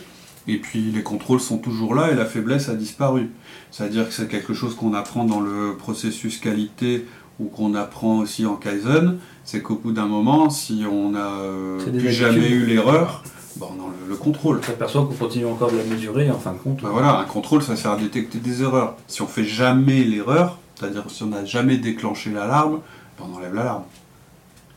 et 0.47 0.57
puis 0.57 0.91
les 0.91 1.03
contrôles 1.03 1.39
sont 1.39 1.57
toujours 1.57 1.95
là 1.95 2.11
et 2.11 2.15
la 2.15 2.25
faiblesse 2.25 2.69
a 2.69 2.75
disparu. 2.75 3.29
C'est-à-dire 3.71 4.07
que 4.07 4.13
c'est 4.13 4.27
quelque 4.27 4.53
chose 4.53 4.75
qu'on 4.75 4.93
apprend 4.93 5.23
dans 5.23 5.39
le 5.39 5.75
processus 5.77 6.37
qualité 6.37 7.05
ou 7.39 7.45
qu'on 7.45 7.73
apprend 7.73 8.19
aussi 8.19 8.45
en 8.45 8.55
Kaizen, 8.55 9.17
c'est 9.43 9.61
qu'au 9.61 9.75
bout 9.75 9.91
d'un 9.91 10.05
moment, 10.05 10.49
si 10.49 10.83
on 10.89 11.11
n'a 11.11 11.31
euh, 11.39 11.79
plus 11.79 12.11
jamais 12.11 12.49
eu 12.49 12.65
l'erreur, 12.65 13.23
bon, 13.55 13.67
on 13.77 13.83
enlève 13.83 14.09
le 14.09 14.15
contrôle. 14.15 14.59
On 14.61 14.65
s'aperçoit 14.65 15.05
qu'on 15.05 15.15
continue 15.15 15.45
encore 15.45 15.71
de 15.71 15.77
la 15.77 15.83
mesurer 15.83 16.29
en 16.29 16.37
fin 16.37 16.53
de 16.53 16.59
compte. 16.59 16.81
Ben 16.83 16.89
voilà, 16.89 17.17
un 17.17 17.25
contrôle, 17.25 17.63
ça 17.63 17.75
sert 17.75 17.91
à 17.91 17.97
détecter 17.97 18.37
des 18.37 18.61
erreurs. 18.61 18.95
Si 19.07 19.21
on 19.21 19.27
fait 19.27 19.45
jamais 19.45 20.03
l'erreur, 20.03 20.59
c'est-à-dire 20.75 21.03
si 21.09 21.23
on 21.23 21.27
n'a 21.27 21.45
jamais 21.45 21.77
déclenché 21.77 22.31
l'alarme, 22.31 22.81
ben 23.17 23.25
on 23.31 23.35
enlève 23.35 23.53
l'alarme. 23.53 23.83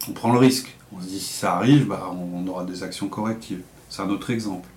on 0.08 0.12
prend 0.12 0.32
le 0.32 0.38
risque. 0.38 0.74
On 0.92 1.00
se 1.00 1.06
dit 1.06 1.20
si 1.20 1.32
ça 1.32 1.54
arrive, 1.54 1.86
bah, 1.86 2.10
on 2.12 2.46
aura 2.46 2.64
des 2.64 2.82
actions 2.82 3.08
correctives. 3.08 3.62
C'est 3.88 4.02
un 4.02 4.08
autre 4.08 4.30
exemple. 4.30 4.68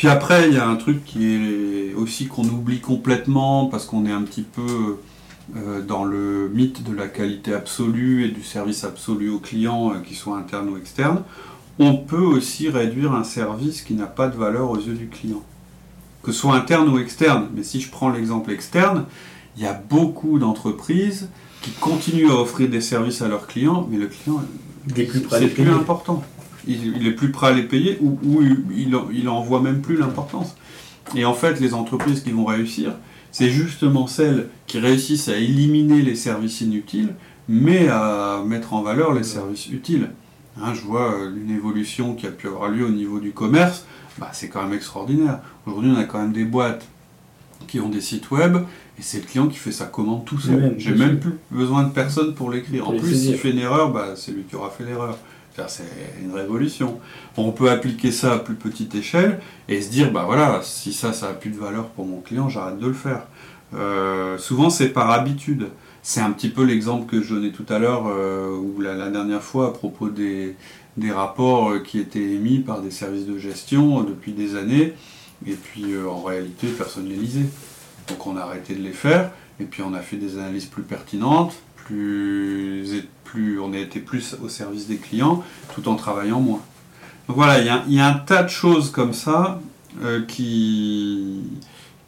Puis 0.00 0.08
après, 0.08 0.48
il 0.48 0.54
y 0.54 0.56
a 0.56 0.66
un 0.66 0.76
truc 0.76 1.04
qui 1.04 1.26
est 1.26 1.92
aussi 1.92 2.26
qu'on 2.26 2.44
oublie 2.44 2.80
complètement 2.80 3.66
parce 3.66 3.84
qu'on 3.84 4.06
est 4.06 4.12
un 4.12 4.22
petit 4.22 4.44
peu 4.44 4.96
euh, 5.56 5.82
dans 5.82 6.04
le 6.04 6.48
mythe 6.54 6.82
de 6.88 6.94
la 6.94 7.06
qualité 7.06 7.52
absolue 7.52 8.24
et 8.24 8.28
du 8.28 8.42
service 8.42 8.84
absolu 8.84 9.28
au 9.28 9.38
client, 9.38 9.92
euh, 9.92 9.98
qu'il 9.98 10.16
soit 10.16 10.38
interne 10.38 10.70
ou 10.70 10.78
externe. 10.78 11.22
On 11.78 11.96
peut 11.96 12.16
aussi 12.16 12.70
réduire 12.70 13.12
un 13.12 13.24
service 13.24 13.82
qui 13.82 13.92
n'a 13.92 14.06
pas 14.06 14.28
de 14.28 14.38
valeur 14.38 14.70
aux 14.70 14.78
yeux 14.78 14.94
du 14.94 15.08
client, 15.08 15.42
que 16.22 16.32
ce 16.32 16.40
soit 16.40 16.54
interne 16.54 16.88
ou 16.88 16.98
externe. 16.98 17.48
Mais 17.54 17.62
si 17.62 17.78
je 17.78 17.90
prends 17.90 18.08
l'exemple 18.08 18.52
externe, 18.52 19.04
il 19.56 19.62
y 19.62 19.66
a 19.66 19.74
beaucoup 19.74 20.38
d'entreprises 20.38 21.28
qui 21.62 21.70
continuent 21.72 22.30
à 22.30 22.36
offrir 22.36 22.68
des 22.68 22.80
services 22.80 23.22
à 23.22 23.28
leurs 23.28 23.46
clients, 23.46 23.86
mais 23.90 23.98
le 23.98 24.06
client, 24.06 24.42
c'est 24.94 25.48
plus 25.48 25.70
important 25.70 26.22
il, 26.66 27.06
est 27.06 27.12
plus 27.12 27.30
prêt 27.30 27.48
à 27.48 27.52
les 27.52 27.62
payer 27.62 27.98
ou, 28.00 28.18
il, 28.74 29.28
en 29.28 29.42
voit 29.42 29.60
même 29.60 29.80
plus 29.80 29.96
l'importance. 29.96 30.56
Et 31.14 31.24
en 31.24 31.34
fait, 31.34 31.60
les 31.60 31.74
entreprises 31.74 32.22
qui 32.22 32.30
vont 32.30 32.44
réussir, 32.44 32.94
c'est 33.32 33.50
justement 33.50 34.06
celles 34.06 34.48
qui 34.66 34.78
réussissent 34.78 35.28
à 35.28 35.36
éliminer 35.36 36.02
les 36.02 36.14
services 36.14 36.60
inutiles, 36.60 37.14
mais 37.48 37.88
à 37.88 38.42
mettre 38.46 38.74
en 38.74 38.82
valeur 38.82 39.12
les 39.12 39.24
services 39.24 39.68
utiles. 39.68 40.10
Hein, 40.60 40.74
je 40.74 40.82
vois 40.82 41.14
euh, 41.14 41.34
une 41.34 41.50
évolution 41.50 42.14
qui 42.14 42.26
a 42.26 42.30
pu 42.30 42.48
avoir 42.48 42.68
lieu 42.68 42.84
au 42.84 42.90
niveau 42.90 43.18
du 43.18 43.30
commerce, 43.30 43.86
bah, 44.18 44.30
c'est 44.32 44.48
quand 44.48 44.62
même 44.62 44.74
extraordinaire. 44.74 45.38
Aujourd'hui, 45.66 45.92
on 45.94 45.98
a 45.98 46.04
quand 46.04 46.18
même 46.18 46.32
des 46.32 46.44
boîtes 46.44 46.86
qui 47.66 47.80
ont 47.80 47.88
des 47.88 48.00
sites 48.00 48.30
web, 48.30 48.56
et 48.98 49.02
c'est 49.02 49.18
le 49.18 49.24
client 49.24 49.48
qui 49.48 49.58
fait 49.58 49.72
sa 49.72 49.86
commande 49.86 50.24
tout 50.24 50.38
seul. 50.38 50.74
J'ai 50.78 50.94
même 50.94 51.20
plus 51.20 51.34
besoin 51.50 51.84
de 51.84 51.92
personne 51.92 52.34
pour 52.34 52.50
l'écrire. 52.50 52.88
En 52.88 52.96
plus, 52.96 53.14
s'il 53.14 53.36
fait 53.36 53.50
une 53.50 53.58
erreur, 53.58 53.92
bah, 53.92 54.14
c'est 54.16 54.32
lui 54.32 54.42
qui 54.42 54.56
aura 54.56 54.70
fait 54.70 54.84
l'erreur. 54.84 55.16
C'est 55.68 55.84
une 56.22 56.32
révolution. 56.32 57.00
On 57.36 57.52
peut 57.52 57.70
appliquer 57.70 58.12
ça 58.12 58.34
à 58.34 58.38
plus 58.38 58.54
petite 58.54 58.94
échelle 58.94 59.40
et 59.68 59.82
se 59.82 59.90
dire, 59.90 60.12
bah 60.12 60.24
voilà, 60.24 60.60
si 60.62 60.92
ça, 60.92 61.12
ça 61.12 61.28
a 61.28 61.32
plus 61.32 61.50
de 61.50 61.58
valeur 61.58 61.88
pour 61.88 62.06
mon 62.06 62.20
client, 62.20 62.48
j'arrête 62.48 62.78
de 62.78 62.86
le 62.86 62.92
faire. 62.92 63.26
Euh, 63.74 64.38
souvent, 64.38 64.70
c'est 64.70 64.88
par 64.88 65.10
habitude. 65.10 65.68
C'est 66.02 66.20
un 66.20 66.30
petit 66.30 66.48
peu 66.48 66.64
l'exemple 66.64 67.10
que 67.10 67.22
je 67.22 67.34
donnais 67.34 67.50
tout 67.50 67.66
à 67.68 67.78
l'heure, 67.78 68.06
euh, 68.06 68.56
ou 68.56 68.80
la, 68.80 69.10
dernière 69.10 69.42
fois, 69.42 69.68
à 69.68 69.70
propos 69.70 70.08
des, 70.08 70.56
rapports 71.10 71.70
euh, 71.70 71.78
qui 71.80 71.98
étaient 71.98 72.18
émis 72.20 72.60
par 72.60 72.80
des 72.80 72.90
services 72.90 73.26
de 73.26 73.38
gestion 73.38 74.02
depuis 74.02 74.32
des 74.32 74.56
années, 74.56 74.94
et 75.46 75.54
puis 75.54 75.96
en 75.98 76.22
réalité, 76.22 76.68
personne. 76.68 77.08
Donc 78.08 78.26
on 78.26 78.36
a 78.36 78.40
arrêté 78.40 78.74
de 78.74 78.82
les 78.82 78.92
faire, 78.92 79.30
et 79.60 79.64
puis 79.64 79.82
on 79.82 79.94
a 79.94 80.00
fait 80.00 80.16
des 80.16 80.38
analyses 80.38 80.66
plus 80.66 80.82
pertinentes, 80.82 81.54
plus, 81.84 83.60
on 83.60 83.72
a 83.72 83.78
été 83.78 84.00
plus 84.00 84.36
au 84.42 84.48
service 84.48 84.86
des 84.86 84.96
clients 84.96 85.42
tout 85.74 85.88
en 85.88 85.96
travaillant 85.96 86.40
moins. 86.40 86.60
Donc 87.28 87.36
voilà, 87.36 87.60
il 87.86 87.94
y, 87.94 88.00
a 88.00 88.06
un 88.06 88.14
tas 88.14 88.42
de 88.42 88.48
choses 88.48 88.90
comme 88.90 89.12
ça 89.12 89.60
euh, 90.02 90.22
qui, 90.26 91.42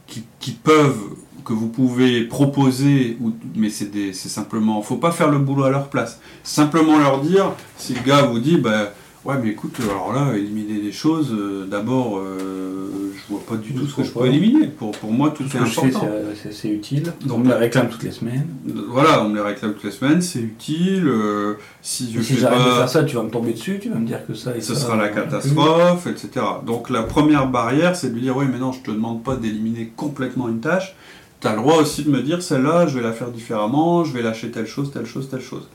qui, 0.07 0.51
peuvent, 0.51 1.01
que 1.45 1.53
vous 1.53 1.69
pouvez 1.69 2.25
proposer, 2.25 3.19
mais 3.55 3.71
c'est 3.71 4.13
simplement, 4.13 4.83
faut 4.83 4.97
pas 4.97 5.13
faire 5.13 5.31
le 5.31 5.39
boulot 5.39 5.65
à 5.65 5.71
leur 5.71 5.89
place. 5.89 6.21
Simplement 6.43 6.99
leur 6.99 7.21
dire, 7.21 7.53
si 7.77 7.95
le 7.95 8.01
gars 8.03 8.23
vous 8.23 8.41
dit, 8.41 8.57
bah, 8.57 8.93
ouais 9.25 9.35
mais 9.43 9.51
écoute, 9.51 9.77
alors 9.83 10.13
là, 10.13 10.37
éliminer 10.37 10.81
des 10.81 10.93
choses, 10.93 11.33
euh, 11.33 11.67
d'abord, 11.67 12.19
euh, 12.19 13.13
je 13.15 13.33
vois 13.33 13.43
pas 13.47 13.57
du 13.57 13.73
tout 13.73 13.87
ce 13.87 13.97
que 13.97 14.03
je 14.03 14.11
peux 14.11 14.27
éliminer. 14.27 14.67
Pour, 14.67 14.93
pour 14.93 15.13
moi, 15.13 15.31
tout, 15.31 15.45
est 15.45 15.57
important. 15.57 16.07
C'est 16.51 16.69
utile. 16.69 17.13
Donc, 17.25 17.39
on 17.39 17.41
me 17.41 17.49
les 17.49 17.55
réclame 17.55 17.89
toutes 17.89 18.03
les 18.03 18.11
semaines. 18.11 18.47
Voilà, 18.89 19.25
on 19.25 19.29
me 19.29 19.37
les 19.37 19.43
réclame 19.43 19.75
toutes 19.75 19.85
les 19.85 19.91
semaines, 19.91 20.23
c'est 20.23 20.41
utile. 20.41 21.07
Euh, 21.07 21.55
si 21.83 22.13
je 22.13 22.21
si 22.21 22.37
j'arrête 22.37 22.59
de 22.59 22.73
faire 22.73 22.89
ça, 22.89 23.05
tu 23.05 23.17
vas 23.17 23.23
me 23.23 23.31
tomber 23.31 23.53
dessus, 23.53 23.79
tu 23.81 23.89
vas 23.89 23.99
me 23.99 24.07
dire 24.07 24.27
que 24.27 24.35
ça. 24.35 24.57
Et 24.57 24.61
ce 24.61 24.75
sera 24.75 24.97
la 24.97 25.09
catastrophe, 25.09 26.07
etc. 26.07 26.45
Donc 26.67 26.91
la 26.91 27.03
première 27.03 27.49
barrière, 27.49 27.97
c'est 27.97 28.09
de 28.09 28.15
lui 28.15 28.23
dire 28.23 28.37
oui, 28.37 28.47
mais 28.51 28.59
non, 28.59 28.73
je 28.73 28.81
te 28.81 28.91
demande 28.91 29.23
pas 29.23 29.37
d'éliminer 29.37 29.93
complètement 29.97 30.49
une 30.49 30.61
tâche. 30.61 30.95
Tu 31.41 31.49
as 31.49 31.53
le 31.53 31.59
droit 31.59 31.77
aussi 31.77 32.05
de 32.05 32.11
me 32.11 32.23
dire 32.23 32.41
celle-là, 32.41 32.87
je 32.87 32.97
vais 32.97 33.03
la 33.03 33.13
faire 33.13 33.31
différemment, 33.31 34.05
je 34.05 34.13
vais 34.13 34.23
lâcher 34.23 34.51
telle 34.51 34.67
chose, 34.67 34.93
telle 34.93 35.07
chose, 35.07 35.29
telle 35.29 35.41
chose. 35.41 35.69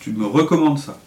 Tu 0.00 0.12
me 0.12 0.26
recommandes 0.26 0.78
ça. 0.78 0.98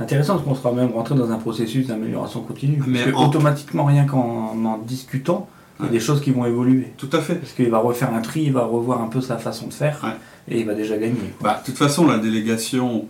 C'est 0.00 0.04
intéressant 0.04 0.36
parce 0.36 0.46
qu'on 0.46 0.54
sera 0.54 0.72
même 0.72 0.92
rentré 0.92 1.14
dans 1.14 1.30
un 1.30 1.36
processus 1.36 1.88
d'amélioration 1.88 2.40
continue. 2.40 2.82
Mais 2.86 3.12
automatiquement, 3.12 3.84
rien 3.84 4.06
qu'en 4.06 4.56
en 4.64 4.78
discutant, 4.78 5.46
il 5.78 5.84
y 5.84 5.88
a 5.88 5.92
des 5.92 6.00
choses 6.00 6.22
qui 6.22 6.30
vont 6.30 6.46
évoluer. 6.46 6.94
Tout 6.96 7.10
à 7.12 7.20
fait. 7.20 7.34
Parce 7.34 7.52
qu'il 7.52 7.68
va 7.68 7.80
refaire 7.80 8.14
un 8.14 8.22
tri, 8.22 8.44
il 8.44 8.52
va 8.54 8.64
revoir 8.64 9.02
un 9.02 9.08
peu 9.08 9.20
sa 9.20 9.36
façon 9.36 9.66
de 9.66 9.74
faire, 9.74 10.16
et 10.48 10.60
il 10.60 10.64
va 10.64 10.72
déjà 10.72 10.96
gagner. 10.96 11.34
Bah, 11.42 11.60
de 11.60 11.66
toute 11.66 11.76
façon, 11.76 12.06
la 12.06 12.16
délégation, 12.16 13.08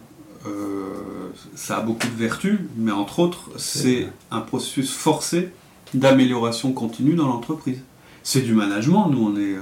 euh, 0.48 0.50
ça 1.54 1.76
a 1.76 1.80
beaucoup 1.80 2.08
de 2.08 2.20
vertus, 2.20 2.58
mais 2.76 2.90
entre 2.90 3.20
autres, 3.20 3.50
c'est 3.56 4.08
un 4.32 4.40
processus 4.40 4.90
forcé 4.90 5.52
d'amélioration 5.94 6.72
continue 6.72 7.14
dans 7.14 7.28
l'entreprise. 7.28 7.78
C'est 8.24 8.40
du 8.40 8.52
management, 8.52 9.08
nous 9.10 9.32
on 9.32 9.36
est, 9.36 9.54
euh, 9.54 9.60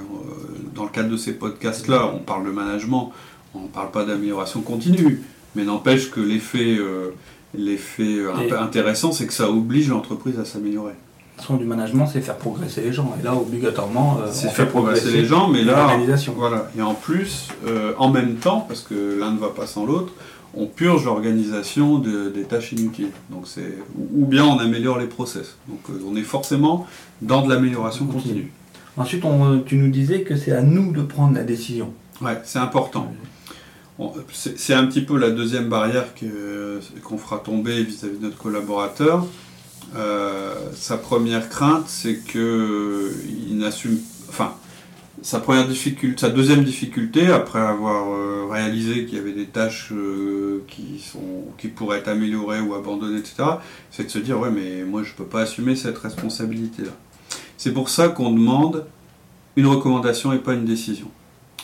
dans 0.74 0.84
le 0.84 0.90
cadre 0.90 1.10
de 1.10 1.18
ces 1.18 1.34
podcasts-là, 1.34 2.10
on 2.14 2.20
parle 2.20 2.46
de 2.46 2.50
management, 2.50 3.12
on 3.54 3.60
ne 3.60 3.68
parle 3.68 3.90
pas 3.90 4.06
d'amélioration 4.06 4.62
continue. 4.62 5.22
Mais 5.58 5.64
n'empêche 5.64 6.12
que 6.12 6.20
l'effet 6.20 6.76
euh, 6.78 7.10
euh, 7.58 8.60
intéressant, 8.60 9.10
c'est 9.10 9.26
que 9.26 9.32
ça 9.32 9.50
oblige 9.50 9.88
l'entreprise 9.88 10.38
à 10.38 10.44
s'améliorer. 10.44 10.92
Son 11.42 11.56
du 11.56 11.64
management, 11.64 12.06
c'est 12.06 12.20
faire 12.20 12.36
progresser 12.36 12.80
les 12.80 12.92
gens. 12.92 13.12
Et 13.18 13.24
là, 13.24 13.34
obligatoirement, 13.34 14.20
euh, 14.20 14.28
c'est 14.30 14.50
faire 14.50 14.68
progresser, 14.68 15.10
les 15.10 15.24
gens, 15.24 15.48
mais 15.48 15.64
là, 15.64 15.98
voilà. 16.36 16.70
Et 16.78 16.82
en 16.82 16.94
plus, 16.94 17.48
en 17.98 18.08
même 18.08 18.36
temps, 18.36 18.60
parce 18.68 18.82
que 18.82 19.18
l'un 19.18 19.32
ne 19.32 19.38
va 19.40 19.48
pas 19.48 19.66
sans 19.66 19.84
l'autre, 19.84 20.12
on 20.54 20.66
purge 20.66 21.04
l'organisation 21.04 21.98
des 21.98 22.44
tâches 22.44 22.70
inutiles. 22.70 23.10
Donc 23.28 23.48
c'est 23.48 23.78
ou 24.14 24.26
bien 24.26 24.44
on 24.44 24.60
améliore 24.60 24.98
les 24.98 25.06
process. 25.06 25.56
Donc 25.68 25.80
on 26.08 26.14
est 26.14 26.22
forcément 26.22 26.86
dans 27.20 27.42
de 27.42 27.52
l'amélioration 27.52 28.06
continue. 28.06 28.52
Ensuite, 28.96 29.24
tu 29.66 29.74
nous 29.74 29.90
disais 29.90 30.22
que 30.22 30.36
c'est 30.36 30.52
à 30.52 30.62
nous 30.62 30.92
de 30.92 31.02
prendre 31.02 31.34
la 31.34 31.42
décision. 31.42 31.92
Ouais, 32.20 32.40
c'est 32.44 32.60
important 32.60 33.12
c'est 34.32 34.74
un 34.74 34.86
petit 34.86 35.00
peu 35.00 35.18
la 35.18 35.30
deuxième 35.30 35.68
barrière 35.68 36.06
qu'on 37.02 37.18
fera 37.18 37.38
tomber 37.38 37.82
vis-à-vis 37.82 38.18
de 38.18 38.24
notre 38.24 38.38
collaborateur. 38.38 39.26
Euh, 39.96 40.54
sa 40.74 40.98
première 40.98 41.48
crainte, 41.48 41.84
c'est 41.88 42.20
qu'il 42.20 43.58
n'assume. 43.58 43.98
Enfin, 44.28 44.54
sa, 45.22 45.40
deuxième 46.30 46.62
difficulté, 46.62 47.26
après 47.26 47.58
avoir 47.58 48.12
euh, 48.12 48.46
réalisé 48.48 49.06
qu'il 49.06 49.18
y 49.18 49.20
avait 49.20 49.32
des 49.32 49.46
tâches 49.46 49.90
euh, 49.92 50.62
qui, 50.68 51.02
qui 51.56 51.68
pourraient 51.68 51.98
être 51.98 52.08
améliorées 52.08 52.60
ou 52.60 52.74
abandonnées, 52.74 53.18
etc., 53.18 53.44
c'est 53.90 54.04
de 54.04 54.10
se 54.10 54.18
dire 54.18 54.38
Ouais, 54.38 54.50
mais 54.50 54.84
moi 54.84 55.02
je 55.02 55.10
ne 55.10 55.16
peux 55.16 55.24
pas 55.24 55.40
assumer 55.40 55.74
cette 55.74 55.98
responsabilité-là. 55.98 56.92
C'est 57.56 57.72
pour 57.72 57.88
ça 57.88 58.08
qu'on 58.08 58.30
demande 58.30 58.86
une 59.56 59.66
recommandation 59.66 60.32
et 60.32 60.38
pas 60.38 60.54
une 60.54 60.64
décision. 60.66 61.10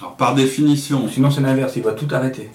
Alors, 0.01 0.17
par 0.17 0.35
définition. 0.35 1.09
Sinon, 1.09 1.31
c'est 1.31 1.41
l'inverse, 1.41 1.75
il 1.77 1.83
va 1.83 1.93
tout 1.93 2.09
arrêter. 2.11 2.51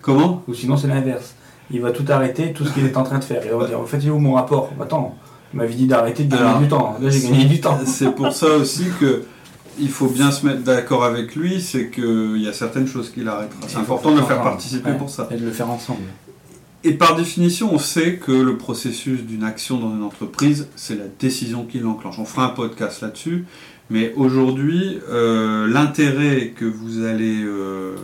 Comment? 0.00 0.42
Ou 0.48 0.54
sinon, 0.54 0.76
c'est 0.76 0.88
l'inverse. 0.88 1.34
Il 1.70 1.80
va 1.80 1.90
tout 1.90 2.04
arrêter, 2.08 2.52
tout 2.52 2.64
ce 2.64 2.72
qu'il 2.72 2.84
est 2.84 2.96
en 2.96 3.02
train 3.02 3.18
de 3.18 3.24
faire. 3.24 3.42
Il 3.44 3.50
va 3.50 3.66
dire 3.66 3.78
En 3.78 3.84
fait, 3.84 3.98
il 3.98 4.06
est 4.06 4.10
où 4.10 4.18
mon 4.18 4.34
rapport? 4.34 4.70
Attends, 4.80 5.16
tu 5.50 5.56
m'avais 5.56 5.74
dit 5.74 5.86
d'arrêter 5.86 6.24
de 6.24 6.34
gagner 6.34 6.60
du 6.60 6.68
temps. 6.68 6.96
Là, 7.00 7.10
j'ai 7.10 7.20
gagné 7.20 7.44
du 7.44 7.60
temps. 7.60 7.78
C'est 7.86 8.14
pour 8.14 8.32
ça 8.32 8.48
aussi 8.56 8.86
que. 9.00 9.24
Il 9.80 9.90
faut 9.90 10.08
bien 10.08 10.32
se 10.32 10.44
mettre 10.44 10.62
d'accord 10.62 11.04
avec 11.04 11.36
lui, 11.36 11.60
c'est 11.60 11.88
qu'il 11.88 12.38
y 12.38 12.48
a 12.48 12.52
certaines 12.52 12.88
choses 12.88 13.12
qu'il 13.12 13.28
arrêtera. 13.28 13.60
C'est 13.68 13.76
important 13.76 14.10
de 14.10 14.16
le 14.18 14.24
faire 14.24 14.42
participer 14.42 14.90
pour 14.94 15.08
ça. 15.08 15.28
Et 15.30 15.36
de 15.36 15.44
le 15.44 15.52
faire 15.52 15.70
ensemble. 15.70 16.00
Et 16.84 16.94
par 16.94 17.16
définition, 17.16 17.72
on 17.72 17.78
sait 17.78 18.16
que 18.16 18.32
le 18.32 18.56
processus 18.56 19.22
d'une 19.22 19.42
action 19.42 19.78
dans 19.78 19.90
une 19.90 20.02
entreprise, 20.02 20.68
c'est 20.76 20.96
la 20.96 21.06
décision 21.18 21.64
qui 21.64 21.80
l'enclenche. 21.80 22.18
On 22.18 22.24
fera 22.24 22.46
un 22.46 22.50
podcast 22.50 23.02
là-dessus, 23.02 23.46
mais 23.90 24.12
aujourd'hui, 24.16 25.00
euh, 25.08 25.66
l'intérêt 25.66 26.52
que 26.54 26.66
vous 26.66 27.04
allez, 27.04 27.42
euh, 27.42 27.96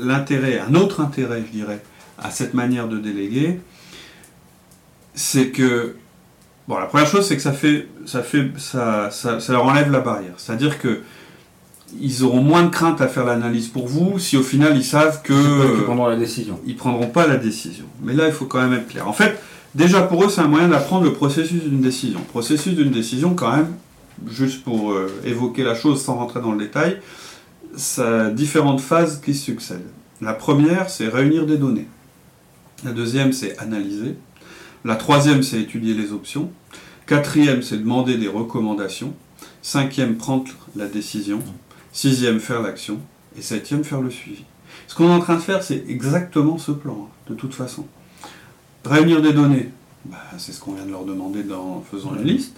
l'intérêt, 0.00 0.60
un 0.60 0.74
autre 0.74 1.00
intérêt, 1.00 1.42
je 1.46 1.56
dirais, 1.56 1.82
à 2.18 2.30
cette 2.30 2.54
manière 2.54 2.88
de 2.88 2.98
déléguer, 2.98 3.58
c'est 5.14 5.48
que, 5.48 5.96
bon, 6.68 6.78
la 6.78 6.86
première 6.86 7.08
chose, 7.08 7.26
c'est 7.26 7.36
que 7.36 7.42
ça 7.42 7.52
fait, 7.52 7.88
ça 8.06 8.22
fait, 8.22 8.52
ça, 8.56 9.10
ça, 9.10 9.38
leur 9.48 9.64
enlève 9.64 9.90
la 9.90 10.00
barrière. 10.00 10.34
C'est-à-dire 10.36 10.78
que 10.78 11.00
ils 12.00 12.24
auront 12.24 12.40
moins 12.40 12.62
de 12.62 12.70
crainte 12.70 13.02
à 13.02 13.08
faire 13.08 13.26
l'analyse 13.26 13.68
pour 13.68 13.86
vous 13.86 14.18
si 14.18 14.38
au 14.38 14.42
final 14.42 14.74
ils 14.74 14.84
savent 14.84 15.20
que 15.20 15.34
ils 15.76 15.82
prendront 15.82 16.06
la 16.06 16.16
décision. 16.16 16.58
Ils 16.66 16.76
prendront 16.76 17.08
pas 17.08 17.26
la 17.26 17.36
décision. 17.36 17.84
Mais 18.02 18.14
là, 18.14 18.28
il 18.28 18.32
faut 18.32 18.46
quand 18.46 18.62
même 18.62 18.72
être 18.72 18.88
clair. 18.88 19.06
En 19.06 19.12
fait, 19.12 19.38
déjà 19.74 20.00
pour 20.00 20.24
eux, 20.24 20.30
c'est 20.30 20.40
un 20.40 20.48
moyen 20.48 20.68
d'apprendre 20.68 21.04
le 21.04 21.12
processus 21.12 21.62
d'une 21.64 21.82
décision. 21.82 22.20
Le 22.20 22.30
processus 22.30 22.74
d'une 22.74 22.92
décision, 22.92 23.34
quand 23.34 23.54
même, 23.54 23.74
juste 24.26 24.64
pour 24.64 24.92
euh, 24.92 25.08
évoquer 25.24 25.62
la 25.62 25.74
chose 25.74 26.02
sans 26.02 26.16
rentrer 26.16 26.40
dans 26.40 26.52
le 26.52 26.58
détail, 26.58 27.00
ça 27.76 28.26
a 28.26 28.30
différentes 28.30 28.80
phases 28.80 29.20
qui 29.20 29.34
succèdent. 29.34 29.90
La 30.20 30.34
première, 30.34 30.90
c'est 30.90 31.08
réunir 31.08 31.46
des 31.46 31.56
données. 31.56 31.88
La 32.84 32.92
deuxième, 32.92 33.32
c'est 33.32 33.58
analyser. 33.58 34.16
La 34.84 34.96
troisième, 34.96 35.42
c'est 35.42 35.60
étudier 35.60 35.94
les 35.94 36.12
options. 36.12 36.50
Quatrième, 37.06 37.62
c'est 37.62 37.78
demander 37.78 38.16
des 38.16 38.28
recommandations. 38.28 39.14
Cinquième, 39.62 40.16
prendre 40.16 40.50
la 40.76 40.86
décision. 40.86 41.40
Sixième, 41.92 42.40
faire 42.40 42.62
l'action. 42.62 42.98
Et 43.36 43.42
septième, 43.42 43.84
faire 43.84 44.00
le 44.00 44.10
suivi. 44.10 44.44
Ce 44.86 44.94
qu'on 44.94 45.08
est 45.08 45.14
en 45.14 45.20
train 45.20 45.36
de 45.36 45.40
faire, 45.40 45.62
c'est 45.62 45.84
exactement 45.88 46.58
ce 46.58 46.72
plan, 46.72 47.08
hein, 47.08 47.30
de 47.30 47.34
toute 47.34 47.54
façon. 47.54 47.86
Réunir 48.84 49.22
des 49.22 49.32
données, 49.32 49.70
bah, 50.04 50.18
c'est 50.38 50.52
ce 50.52 50.60
qu'on 50.60 50.72
vient 50.72 50.84
de 50.84 50.90
leur 50.90 51.04
demander 51.04 51.44
en 51.52 51.82
faisant 51.82 52.14
une 52.16 52.24
liste. 52.24 52.56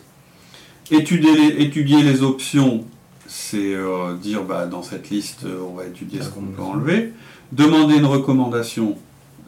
Étudier 0.91 2.03
les, 2.03 2.23
options, 2.23 2.85
c'est 3.27 3.75
euh, 3.75 4.15
dire 4.17 4.43
bah, 4.45 4.67
dans 4.67 4.83
cette 4.83 5.09
liste, 5.09 5.45
euh, 5.47 5.61
on 5.67 5.75
va 5.75 5.87
étudier 5.87 6.21
ce 6.21 6.29
qu'on 6.29 6.43
peut 6.43 6.63
enlever. 6.63 7.13
Demander 7.53 7.97
une 7.97 8.05
recommandation, 8.05 8.99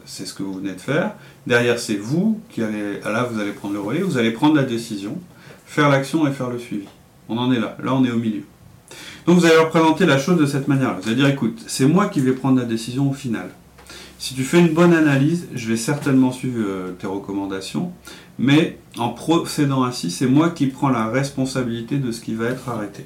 c'est 0.05 0.25
ce 0.25 0.33
que 0.33 0.41
vous 0.41 0.55
venez 0.55 0.73
de 0.73 0.81
faire. 0.81 1.11
Derrière, 1.45 1.77
c'est 1.77 1.95
vous 1.95 2.39
qui 2.49 2.63
allez, 2.63 2.99
ah, 3.03 3.11
là, 3.11 3.23
vous 3.23 3.39
allez 3.39 3.51
prendre 3.51 3.75
le 3.75 3.79
relais, 3.79 3.99
vous 3.99 4.17
allez 4.17 4.31
prendre 4.31 4.55
la 4.55 4.63
décision, 4.63 5.19
faire 5.67 5.89
l'action 5.89 6.27
et 6.27 6.31
faire 6.31 6.49
le 6.49 6.57
suivi. 6.57 6.87
On 7.29 7.37
en 7.37 7.51
est 7.51 7.59
là. 7.59 7.77
Là, 7.83 7.93
on 7.93 8.03
est 8.03 8.11
au 8.11 8.17
milieu. 8.17 8.43
Donc, 9.27 9.37
vous 9.37 9.45
allez 9.45 9.55
leur 9.55 9.69
présenter 9.69 10.07
la 10.07 10.17
chose 10.17 10.39
de 10.39 10.47
cette 10.47 10.67
manière. 10.67 10.97
Vous 10.99 11.07
allez 11.07 11.17
dire, 11.17 11.27
écoute, 11.27 11.61
c'est 11.67 11.85
moi 11.85 12.07
qui 12.07 12.19
vais 12.19 12.31
prendre 12.31 12.57
la 12.57 12.65
décision 12.65 13.11
au 13.11 13.13
final. 13.13 13.51
Si 14.19 14.33
tu 14.33 14.43
fais 14.43 14.59
une 14.59 14.73
bonne 14.73 14.93
analyse, 14.93 15.47
je 15.53 15.67
vais 15.67 15.77
certainement 15.77 16.31
suivre 16.31 16.63
euh, 16.65 16.91
tes 16.93 17.05
recommandations, 17.05 17.91
mais 18.39 18.79
en 18.97 19.09
procédant 19.09 19.83
ainsi, 19.83 20.09
c'est 20.09 20.25
moi 20.25 20.49
qui 20.49 20.67
prends 20.67 20.89
la 20.89 21.07
responsabilité 21.07 21.97
de 21.97 22.11
ce 22.11 22.21
qui 22.21 22.33
va 22.33 22.45
être 22.45 22.67
arrêté. 22.69 23.05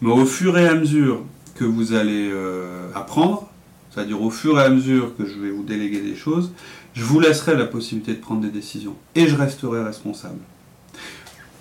Mais 0.00 0.10
au 0.10 0.26
fur 0.26 0.58
et 0.58 0.66
à 0.66 0.74
mesure 0.74 1.22
que 1.54 1.64
vous 1.64 1.92
allez 1.92 2.28
euh, 2.32 2.88
apprendre, 2.96 3.48
c'est-à-dire 3.90 4.20
au 4.20 4.30
fur 4.30 4.58
et 4.58 4.64
à 4.64 4.68
mesure 4.68 5.16
que 5.16 5.26
je 5.26 5.38
vais 5.38 5.50
vous 5.50 5.62
déléguer 5.62 6.00
des 6.00 6.16
choses, 6.16 6.52
je 6.92 7.04
vous 7.04 7.20
laisserai 7.20 7.56
la 7.56 7.66
possibilité 7.66 8.14
de 8.14 8.20
prendre 8.20 8.40
des 8.40 8.50
décisions 8.50 8.94
et 9.14 9.28
je 9.28 9.36
resterai 9.36 9.84
responsable. 9.84 10.38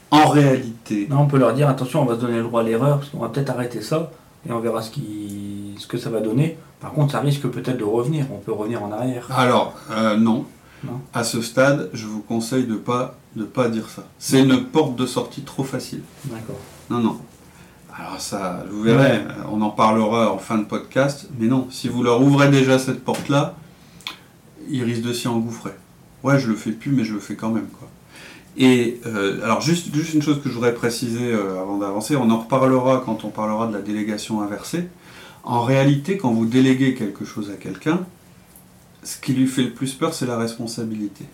En 0.10 0.28
réalité. 0.30 1.08
on 1.12 1.28
peut 1.28 1.38
leur 1.38 1.54
dire 1.54 1.70
attention, 1.70 2.02
on 2.02 2.06
va 2.06 2.16
se 2.16 2.22
donner 2.22 2.38
le 2.38 2.44
droit 2.44 2.62
à 2.62 2.64
l'erreur 2.64 3.00
parce 3.00 3.10
qu'on 3.10 3.20
va 3.20 3.30
peut-être 3.30 3.50
arrêter 3.50 3.82
ça 3.82 4.12
et 4.48 4.52
on 4.52 4.60
verra 4.60 4.82
ce, 4.82 4.92
qui, 4.92 5.76
ce 5.78 5.88
que 5.88 5.98
ça 5.98 6.10
va 6.10 6.20
donner. 6.20 6.58
Par 6.80 6.92
contre, 6.94 7.12
ça 7.12 7.20
risque 7.20 7.48
peut-être 7.48 7.78
de 7.78 7.84
revenir. 7.84 8.26
On 8.32 8.38
peut 8.38 8.52
revenir 8.52 8.84
en 8.84 8.92
arrière. 8.92 9.28
Alors, 9.36 9.74
euh, 9.92 10.16
non. 10.16 10.46
non. 10.84 11.02
À 11.14 11.24
ce 11.24 11.42
stade, 11.42 11.90
je 11.94 12.06
vous 12.06 12.22
conseille 12.22 12.66
de 12.66 12.74
ne 12.74 12.78
pas, 12.78 13.16
de 13.36 13.44
pas 13.44 13.68
dire 13.70 13.90
ça. 13.90 14.04
C'est 14.20 14.42
une 14.42 14.66
porte 14.66 14.96
de 14.96 15.06
sortie 15.06 15.42
trop 15.42 15.64
facile. 15.64 16.02
D'accord. 16.26 16.60
Non, 16.90 17.00
non. 17.00 17.18
Alors 18.00 18.22
ça, 18.22 18.64
vous 18.70 18.84
verrez, 18.84 19.22
on 19.52 19.60
en 19.62 19.72
parlera 19.72 20.32
en 20.32 20.38
fin 20.38 20.60
de 20.60 20.66
podcast. 20.66 21.28
Mais 21.40 21.48
non, 21.48 21.68
si 21.72 21.90
vous 21.90 22.04
leur 22.04 22.22
ouvrez 22.22 22.50
déjà 22.50 22.78
cette 22.78 23.04
porte-là, 23.04 23.56
ils 24.70 24.84
risquent 24.84 25.06
de 25.08 25.14
s'y 25.14 25.28
engouffrer. 25.28 25.72
Ouais, 26.24 26.38
je 26.40 26.48
le 26.48 26.56
fais 26.56 26.72
plus, 26.72 26.92
mais 26.92 27.04
je 27.04 27.14
le 27.14 27.20
fais 27.20 27.36
quand 27.36 27.50
même. 27.50 27.68
Quoi. 27.68 27.88
Et 28.58 29.00
euh, 29.06 29.44
alors 29.44 29.62
juste, 29.62 29.88
une 30.14 30.22
chose 30.22 30.42
que 30.42 30.50
je 30.50 30.54
voudrais 30.56 30.74
préciser 30.74 31.32
euh, 31.32 31.62
avant 31.62 31.78
d'avancer, 31.78 32.16
on 32.16 32.30
en 32.32 32.40
reparlera 32.40 33.04
quand 33.06 33.24
on 33.24 33.30
parlera 33.30 33.68
de 33.68 33.74
la 33.74 33.82
délégation 33.82 34.42
inversée. 34.42 34.88
En 35.44 35.62
réalité, 35.62 36.18
quand 36.18 36.32
vous 36.32 36.46
déléguez 36.46 36.96
quelque 36.96 37.24
chose 37.24 37.52
à 37.52 37.54
quelqu'un, 37.54 38.02
ce 39.04 39.18
qui 39.18 39.34
lui 39.34 39.46
fait 39.46 39.64
le 39.64 39.72
plus 39.72 39.94
peur, 39.94 40.14
c'est 40.14 40.26
la 40.26 40.38
responsabilité. 40.38 41.26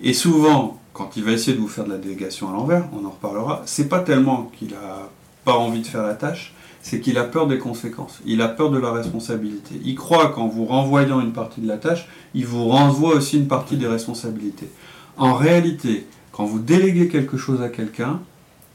Et 0.00 0.14
souvent, 0.14 0.80
quand 0.94 1.16
il 1.16 1.24
va 1.24 1.32
essayer 1.32 1.54
de 1.54 1.60
vous 1.60 1.68
faire 1.68 1.84
de 1.84 1.90
la 1.90 1.98
délégation 1.98 2.48
à 2.48 2.52
l'envers, 2.52 2.88
on 2.98 3.04
en 3.06 3.10
reparlera, 3.10 3.62
c'est 3.66 3.88
pas 3.88 4.00
tellement 4.00 4.50
qu'il 4.58 4.74
a 4.74 5.10
pas 5.44 5.54
envie 5.54 5.80
de 5.80 5.86
faire 5.86 6.02
la 6.02 6.14
tâche, 6.14 6.54
c'est 6.82 7.00
qu'il 7.00 7.18
a 7.18 7.24
peur 7.24 7.46
des 7.46 7.58
conséquences. 7.58 8.20
Il 8.24 8.40
a 8.40 8.48
peur 8.48 8.70
de 8.70 8.78
la 8.78 8.90
responsabilité. 8.92 9.74
Il 9.84 9.94
croit 9.94 10.28
qu'en 10.28 10.48
vous 10.48 10.64
renvoyant 10.64 11.20
une 11.20 11.32
partie 11.32 11.60
de 11.60 11.68
la 11.68 11.76
tâche, 11.76 12.08
il 12.34 12.46
vous 12.46 12.66
renvoie 12.66 13.14
aussi 13.14 13.36
une 13.36 13.48
partie 13.48 13.76
des 13.76 13.86
responsabilités. 13.86 14.70
En 15.18 15.34
réalité, 15.34 16.06
quand 16.32 16.44
vous 16.44 16.58
déléguez 16.58 17.08
quelque 17.08 17.36
chose 17.36 17.62
à 17.62 17.68
quelqu'un, 17.68 18.20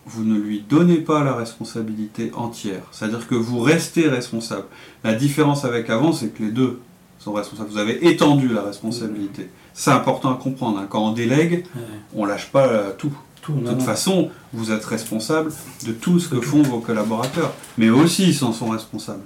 vous 0.06 0.24
ne 0.24 0.38
lui 0.38 0.64
donnez 0.68 0.98
pas 0.98 1.24
la 1.24 1.34
responsabilité 1.34 2.32
entière. 2.36 2.84
C'est-à-dire 2.92 3.28
que 3.28 3.36
vous 3.36 3.60
restez 3.60 4.08
responsable. 4.08 4.66
La 5.04 5.14
différence 5.14 5.66
avec 5.66 5.90
avant, 5.90 6.14
c'est 6.14 6.30
que 6.30 6.44
les 6.44 6.52
deux 6.52 6.80
sont 7.18 7.34
responsables. 7.34 7.70
Vous 7.70 7.78
avez 7.80 8.08
étendu 8.08 8.50
la 8.50 8.62
responsabilité. 8.62 9.50
C'est 9.74 9.92
important 9.92 10.32
à 10.34 10.38
comprendre. 10.38 10.78
Hein. 10.80 10.88
Quand 10.90 11.04
on 11.08 11.12
délègue, 11.12 11.66
on 12.14 12.26
lâche 12.26 12.52
pas 12.52 12.68
euh, 12.68 12.92
tout. 12.98 13.12
De 13.50 13.70
toute 13.70 13.84
façon, 13.84 14.32
vous 14.54 14.72
êtes 14.72 14.86
responsable 14.86 15.52
de 15.86 15.92
tout 15.92 16.20
ce 16.20 16.30
que 16.30 16.42
font 16.42 16.64
vos 16.64 16.80
collaborateurs. 16.80 17.54
Mais 17.78 17.90
aussi, 17.90 18.30
ils 18.30 18.34
s'en 18.34 18.54
sont 18.54 18.70
responsables. 18.70 19.24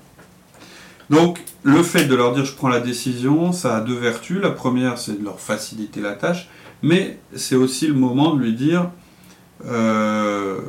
Donc, 1.10 1.42
le 1.64 1.82
fait 1.84 2.06
de 2.06 2.16
leur 2.16 2.34
dire 2.34 2.46
je 2.46 2.54
prends 2.54 2.68
la 2.68 2.82
décision, 2.82 3.52
ça 3.52 3.78
a 3.78 3.82
deux 3.82 3.98
vertus. 3.98 4.42
La 4.42 4.52
première, 4.52 4.98
c'est 4.98 5.20
de 5.20 5.24
leur 5.24 5.40
faciliter 5.40 6.02
la 6.02 6.14
tâche. 6.14 6.50
Mais 6.82 7.20
c'est 7.36 7.56
aussi 7.56 7.88
le 7.88 7.94
moment 7.94 8.36
de 8.36 8.42
lui 8.42 8.54
dire 8.54 8.90
euh, 9.66 10.60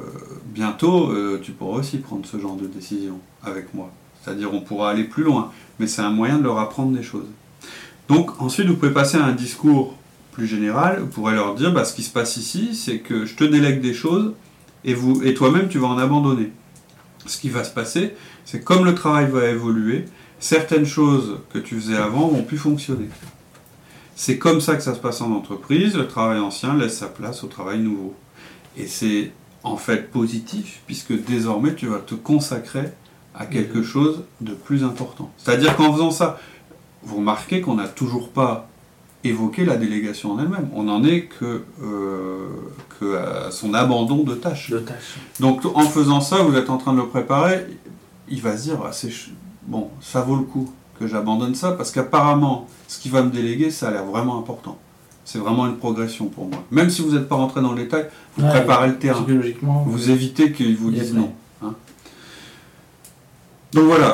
bientôt, 0.47 1.11
euh, 1.11 1.41
tu 1.43 1.53
pourras 1.53 1.79
aussi 1.79 1.99
prendre 1.99 2.27
ce 2.27 2.39
genre 2.39 2.57
de 2.57 2.67
décision 2.67 3.21
avec 3.43 3.73
moi. 3.75 3.93
C'est-à-dire, 4.23 4.53
on 4.53 4.61
pourra 4.61 4.91
aller 4.91 5.05
plus 5.05 5.23
loin. 5.23 5.53
Mais 5.79 5.87
c'est 5.87 6.03
un 6.03 6.11
moyen 6.11 6.39
de 6.39 6.45
leur 6.45 6.59
apprendre 6.59 6.97
des 6.97 7.03
choses. 7.03 7.29
Donc, 8.09 8.41
ensuite, 8.41 8.67
vous 8.67 8.77
pouvez 8.77 8.93
passer 8.93 9.17
à 9.19 9.25
un 9.25 9.33
discours 9.33 9.95
plus 10.33 10.47
général, 10.47 11.01
vous 11.01 11.07
pourrez 11.07 11.35
leur 11.35 11.55
dire 11.55 11.73
bah, 11.73 11.85
ce 11.85 11.95
qui 11.95 12.03
se 12.03 12.11
passe 12.11 12.37
ici, 12.37 12.75
c'est 12.75 12.99
que 12.99 13.25
je 13.25 13.35
te 13.35 13.45
délègue 13.45 13.81
des 13.81 13.95
choses 13.95 14.33
et, 14.85 14.97
et 15.25 15.35
toi-même 15.35 15.69
tu 15.69 15.79
vas 15.79 15.89
en 15.89 15.99
abandonner. 15.99 16.53
Ce 17.27 17.39
qui 17.39 17.49
va 17.49 17.65
se 17.65 17.73
passer, 17.73 18.15
c'est 18.45 18.63
comme 18.63 18.85
le 18.85 18.95
travail 18.95 19.29
va 19.31 19.49
évoluer, 19.49 20.07
certaines 20.39 20.87
choses 20.87 21.39
que 21.53 21.59
tu 21.59 21.75
faisais 21.75 21.97
avant 21.97 22.29
vont 22.29 22.43
plus 22.43 22.59
fonctionner. 22.59 23.09
C'est 24.23 24.37
comme 24.37 24.61
ça 24.61 24.77
que 24.77 24.83
ça 24.83 24.95
se 24.95 24.99
passe 24.99 25.23
en 25.23 25.33
entreprise, 25.33 25.97
le 25.97 26.07
travail 26.07 26.41
ancien 26.41 26.77
laisse 26.77 26.99
sa 26.99 27.07
place 27.07 27.43
au 27.43 27.47
travail 27.47 27.79
nouveau. 27.79 28.13
Et 28.77 28.87
c'est 28.87 29.33
en 29.63 29.79
fait 29.79 30.11
positif, 30.11 30.83
puisque 30.87 31.15
désormais 31.25 31.75
tu 31.75 31.87
vas 31.87 32.01
te 32.01 32.15
consacrer 32.15 32.91
à 33.35 33.47
quelque 33.47 33.79
mmh. 33.79 33.83
chose 33.83 34.25
de 34.43 34.53
plus 34.53 34.85
important. 34.85 35.31
C'est-à-dire 35.39 35.75
qu'en 35.75 35.95
faisant 35.95 36.11
ça, 36.11 36.39
vous 37.03 37.17
remarquez 37.17 37.63
qu'on 37.63 37.77
n'a 37.77 37.89
toujours 37.89 38.29
pas 38.29 38.69
évoquer 39.25 39.65
la 39.65 39.79
délégation 39.79 40.33
en 40.33 40.39
elle-même. 40.39 40.69
On 40.75 40.83
n'en 40.83 41.03
est 41.03 41.23
que, 41.23 41.65
euh, 41.83 43.17
à 43.17 43.51
son 43.51 43.73
abandon 43.73 44.23
de 44.23 44.35
tâches. 44.35 44.69
de 44.69 44.81
tâches. 44.81 45.17
Donc 45.41 45.65
en 45.65 45.85
faisant 45.85 46.21
ça, 46.21 46.43
vous 46.43 46.57
êtes 46.57 46.69
en 46.69 46.77
train 46.77 46.93
de 46.93 46.99
le 46.99 47.07
préparer, 47.07 47.65
il 48.29 48.43
va 48.43 48.59
se 48.59 48.65
dire, 48.65 48.81
ah, 48.85 48.91
bon, 49.63 49.89
ça 50.03 50.21
vaut 50.21 50.37
le 50.37 50.43
coup 50.43 50.71
que 51.01 51.07
j'abandonne 51.07 51.55
ça, 51.55 51.73
parce 51.73 51.91
qu'apparemment, 51.91 52.69
ce 52.87 53.01
qui 53.01 53.09
va 53.09 53.23
me 53.23 53.31
déléguer, 53.31 53.71
ça 53.71 53.89
a 53.89 53.91
l'air 53.91 54.05
vraiment 54.05 54.39
important. 54.39 54.79
C'est 55.25 55.39
vraiment 55.39 55.67
une 55.67 55.77
progression 55.77 56.27
pour 56.27 56.47
moi. 56.47 56.63
Même 56.71 56.91
si 56.91 57.03
vous 57.03 57.13
n'êtes 57.13 57.29
pas 57.29 57.37
rentré 57.37 57.63
dans 57.63 57.73
le 57.73 57.83
détail, 57.83 58.07
vous 58.37 58.47
préparez 58.47 58.89
le 58.89 58.99
terrain. 58.99 59.25
Vous 59.87 60.11
évitez 60.11 60.53
qu'ils 60.53 60.77
vous 60.77 60.91
disent 60.91 61.15
non. 61.15 61.33
Donc 63.73 63.85
voilà, 63.85 64.13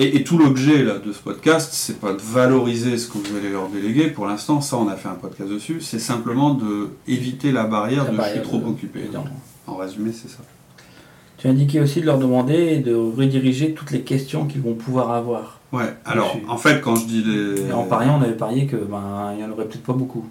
et, 0.00 0.24
tout 0.24 0.36
l'objet 0.36 0.82
de 0.82 1.12
ce 1.12 1.20
podcast, 1.20 1.70
c'est 1.72 2.00
pas 2.00 2.12
de 2.12 2.18
valoriser 2.20 2.98
ce 2.98 3.06
que 3.06 3.18
vous 3.18 3.36
allez 3.36 3.50
leur 3.50 3.68
déléguer. 3.68 4.08
Pour 4.08 4.26
l'instant, 4.26 4.60
ça, 4.60 4.76
on 4.76 4.88
a 4.88 4.96
fait 4.96 5.08
un 5.08 5.14
podcast 5.14 5.48
dessus. 5.48 5.80
C'est 5.80 6.00
simplement 6.00 6.54
de 6.54 6.88
éviter 7.06 7.52
la 7.52 7.64
barrière 7.64 8.10
de 8.10 8.16
je 8.16 8.30
suis 8.30 8.42
trop 8.42 8.60
occupé. 8.66 9.02
En 9.68 9.76
résumé, 9.76 10.10
c'est 10.12 10.28
ça. 10.28 10.42
Tu 11.38 11.46
as 11.46 11.50
indiqué 11.50 11.80
aussi 11.80 12.00
de 12.00 12.06
leur 12.06 12.18
demander 12.18 12.78
de 12.78 12.92
rediriger 12.92 13.74
toutes 13.74 13.92
les 13.92 14.02
questions 14.02 14.46
qu'ils 14.46 14.60
vont 14.60 14.74
pouvoir 14.74 15.12
avoir. 15.12 15.59
Ouais. 15.72 15.94
Alors, 16.04 16.36
en 16.48 16.56
fait, 16.56 16.80
quand 16.80 16.96
je 16.96 17.06
dis 17.06 17.22
les. 17.22 17.68
Et 17.68 17.72
en 17.72 17.84
pariant, 17.84 18.18
on 18.20 18.22
avait 18.22 18.36
parié 18.36 18.66
que 18.66 18.76
ben 18.76 19.32
il 19.34 19.40
y 19.40 19.44
en 19.44 19.50
aurait 19.50 19.66
peut-être 19.66 19.84
pas 19.84 19.92
beaucoup. 19.92 20.26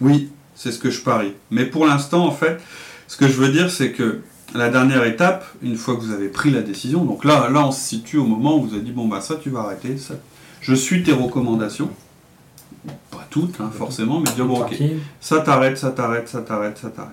Oui, 0.00 0.30
c'est 0.54 0.70
ce 0.72 0.78
que 0.78 0.90
je 0.90 1.02
parie. 1.02 1.32
Mais 1.50 1.66
pour 1.66 1.86
l'instant, 1.86 2.24
en 2.24 2.30
fait, 2.30 2.60
ce 3.08 3.16
que 3.16 3.26
je 3.26 3.34
veux 3.34 3.48
dire, 3.48 3.70
c'est 3.70 3.92
que 3.92 4.20
la 4.54 4.68
dernière 4.68 5.04
étape, 5.04 5.44
une 5.62 5.76
fois 5.76 5.96
que 5.96 6.00
vous 6.00 6.12
avez 6.12 6.28
pris 6.28 6.50
la 6.50 6.62
décision, 6.62 7.04
donc 7.04 7.24
là, 7.24 7.48
là 7.50 7.66
on 7.66 7.72
se 7.72 7.80
situe 7.80 8.18
au 8.18 8.24
moment 8.24 8.56
où 8.56 8.62
vous 8.62 8.74
avez 8.74 8.82
dit 8.82 8.92
bon 8.92 9.08
bah 9.08 9.20
ça 9.20 9.36
tu 9.36 9.50
vas 9.50 9.60
arrêter, 9.60 9.98
ça. 9.98 10.14
je 10.60 10.74
suis 10.74 11.02
tes 11.02 11.12
recommandations, 11.12 11.90
pas 13.10 13.26
toutes 13.30 13.60
hein, 13.60 13.70
forcément, 13.76 14.20
mais 14.20 14.30
dire 14.32 14.46
bon 14.46 14.60
ok, 14.60 14.76
ça 15.20 15.40
t'arrête, 15.40 15.78
ça 15.78 15.90
t'arrête, 15.90 16.28
ça 16.28 16.42
t'arrête, 16.42 16.78
ça 16.78 16.90
t'arrête. 16.90 17.12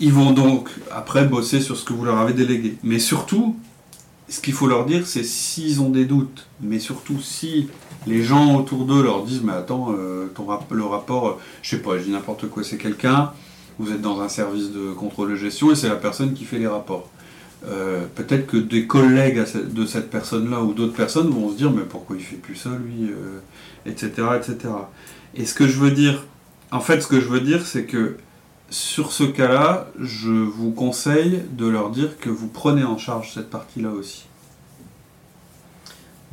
Ils 0.00 0.12
vont 0.12 0.32
donc 0.32 0.70
après 0.90 1.24
bosser 1.26 1.60
sur 1.60 1.76
ce 1.76 1.84
que 1.84 1.92
vous 1.92 2.04
leur 2.04 2.18
avez 2.18 2.32
délégué, 2.32 2.76
mais 2.82 2.98
surtout, 2.98 3.56
ce 4.32 4.40
qu'il 4.40 4.54
faut 4.54 4.66
leur 4.66 4.86
dire, 4.86 5.06
c'est 5.06 5.24
s'ils 5.24 5.80
ont 5.80 5.90
des 5.90 6.06
doutes, 6.06 6.46
mais 6.62 6.78
surtout 6.78 7.20
si 7.20 7.68
les 8.06 8.22
gens 8.22 8.56
autour 8.56 8.86
d'eux 8.86 9.02
leur 9.02 9.24
disent 9.24 9.42
mais 9.42 9.52
attends, 9.52 9.92
euh, 9.92 10.26
ton 10.34 10.46
le 10.70 10.84
rapport, 10.84 11.28
euh, 11.28 11.38
je 11.60 11.70
sais 11.70 11.82
pas, 11.82 11.98
je 11.98 12.04
dis 12.04 12.10
n'importe 12.10 12.48
quoi, 12.48 12.64
c'est 12.64 12.78
quelqu'un 12.78 13.32
vous 13.78 13.92
êtes 13.92 14.00
dans 14.00 14.20
un 14.20 14.28
service 14.28 14.70
de 14.70 14.92
contrôle 14.92 15.30
de 15.30 15.36
gestion 15.36 15.70
et 15.70 15.74
c'est 15.74 15.88
la 15.88 15.96
personne 15.96 16.34
qui 16.34 16.44
fait 16.44 16.58
les 16.58 16.66
rapports. 16.66 17.10
Euh, 17.66 18.06
peut-être 18.14 18.46
que 18.46 18.56
des 18.56 18.86
collègues 18.86 19.42
de 19.54 19.86
cette 19.86 20.10
personne-là 20.10 20.62
ou 20.62 20.72
d'autres 20.72 20.94
personnes 20.94 21.28
vont 21.28 21.50
se 21.50 21.56
dire 21.56 21.70
mais 21.70 21.82
pourquoi 21.82 22.16
il 22.16 22.22
fait 22.22 22.36
plus 22.36 22.56
ça 22.56 22.70
lui, 22.70 23.10
etc., 23.86 24.12
euh, 24.18 24.38
etc. 24.38 24.56
Et 25.34 25.46
ce 25.46 25.54
que 25.54 25.66
je 25.66 25.78
veux 25.78 25.90
dire, 25.90 26.24
en 26.70 26.80
fait, 26.80 27.00
ce 27.00 27.06
que 27.06 27.20
je 27.20 27.28
veux 27.28 27.40
dire, 27.40 27.64
c'est 27.66 27.84
que 27.84 28.16
sur 28.72 29.12
ce 29.12 29.24
cas-là, 29.24 29.88
je 30.00 30.30
vous 30.30 30.70
conseille 30.70 31.42
de 31.52 31.66
leur 31.66 31.90
dire 31.90 32.18
que 32.18 32.30
vous 32.30 32.48
prenez 32.48 32.84
en 32.84 32.96
charge 32.96 33.34
cette 33.34 33.50
partie-là 33.50 33.90
aussi. 33.90 34.24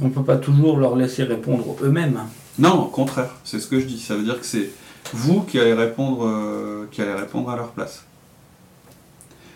On 0.01 0.05
ne 0.05 0.09
peut 0.09 0.23
pas 0.23 0.37
toujours 0.37 0.77
leur 0.77 0.95
laisser 0.95 1.23
répondre 1.23 1.75
eux-mêmes. 1.83 2.21
Non, 2.57 2.85
au 2.85 2.87
contraire, 2.87 3.35
c'est 3.43 3.59
ce 3.59 3.67
que 3.67 3.81
je 3.81 3.85
dis. 3.85 3.99
Ça 3.99 4.15
veut 4.15 4.23
dire 4.23 4.39
que 4.39 4.45
c'est 4.45 4.69
vous 5.13 5.41
qui 5.41 5.59
allez 5.59 5.73
répondre, 5.73 6.25
euh, 6.25 6.87
qui 6.89 7.01
allez 7.01 7.13
répondre 7.13 7.49
à 7.49 7.57
leur 7.57 7.71
place. 7.71 8.05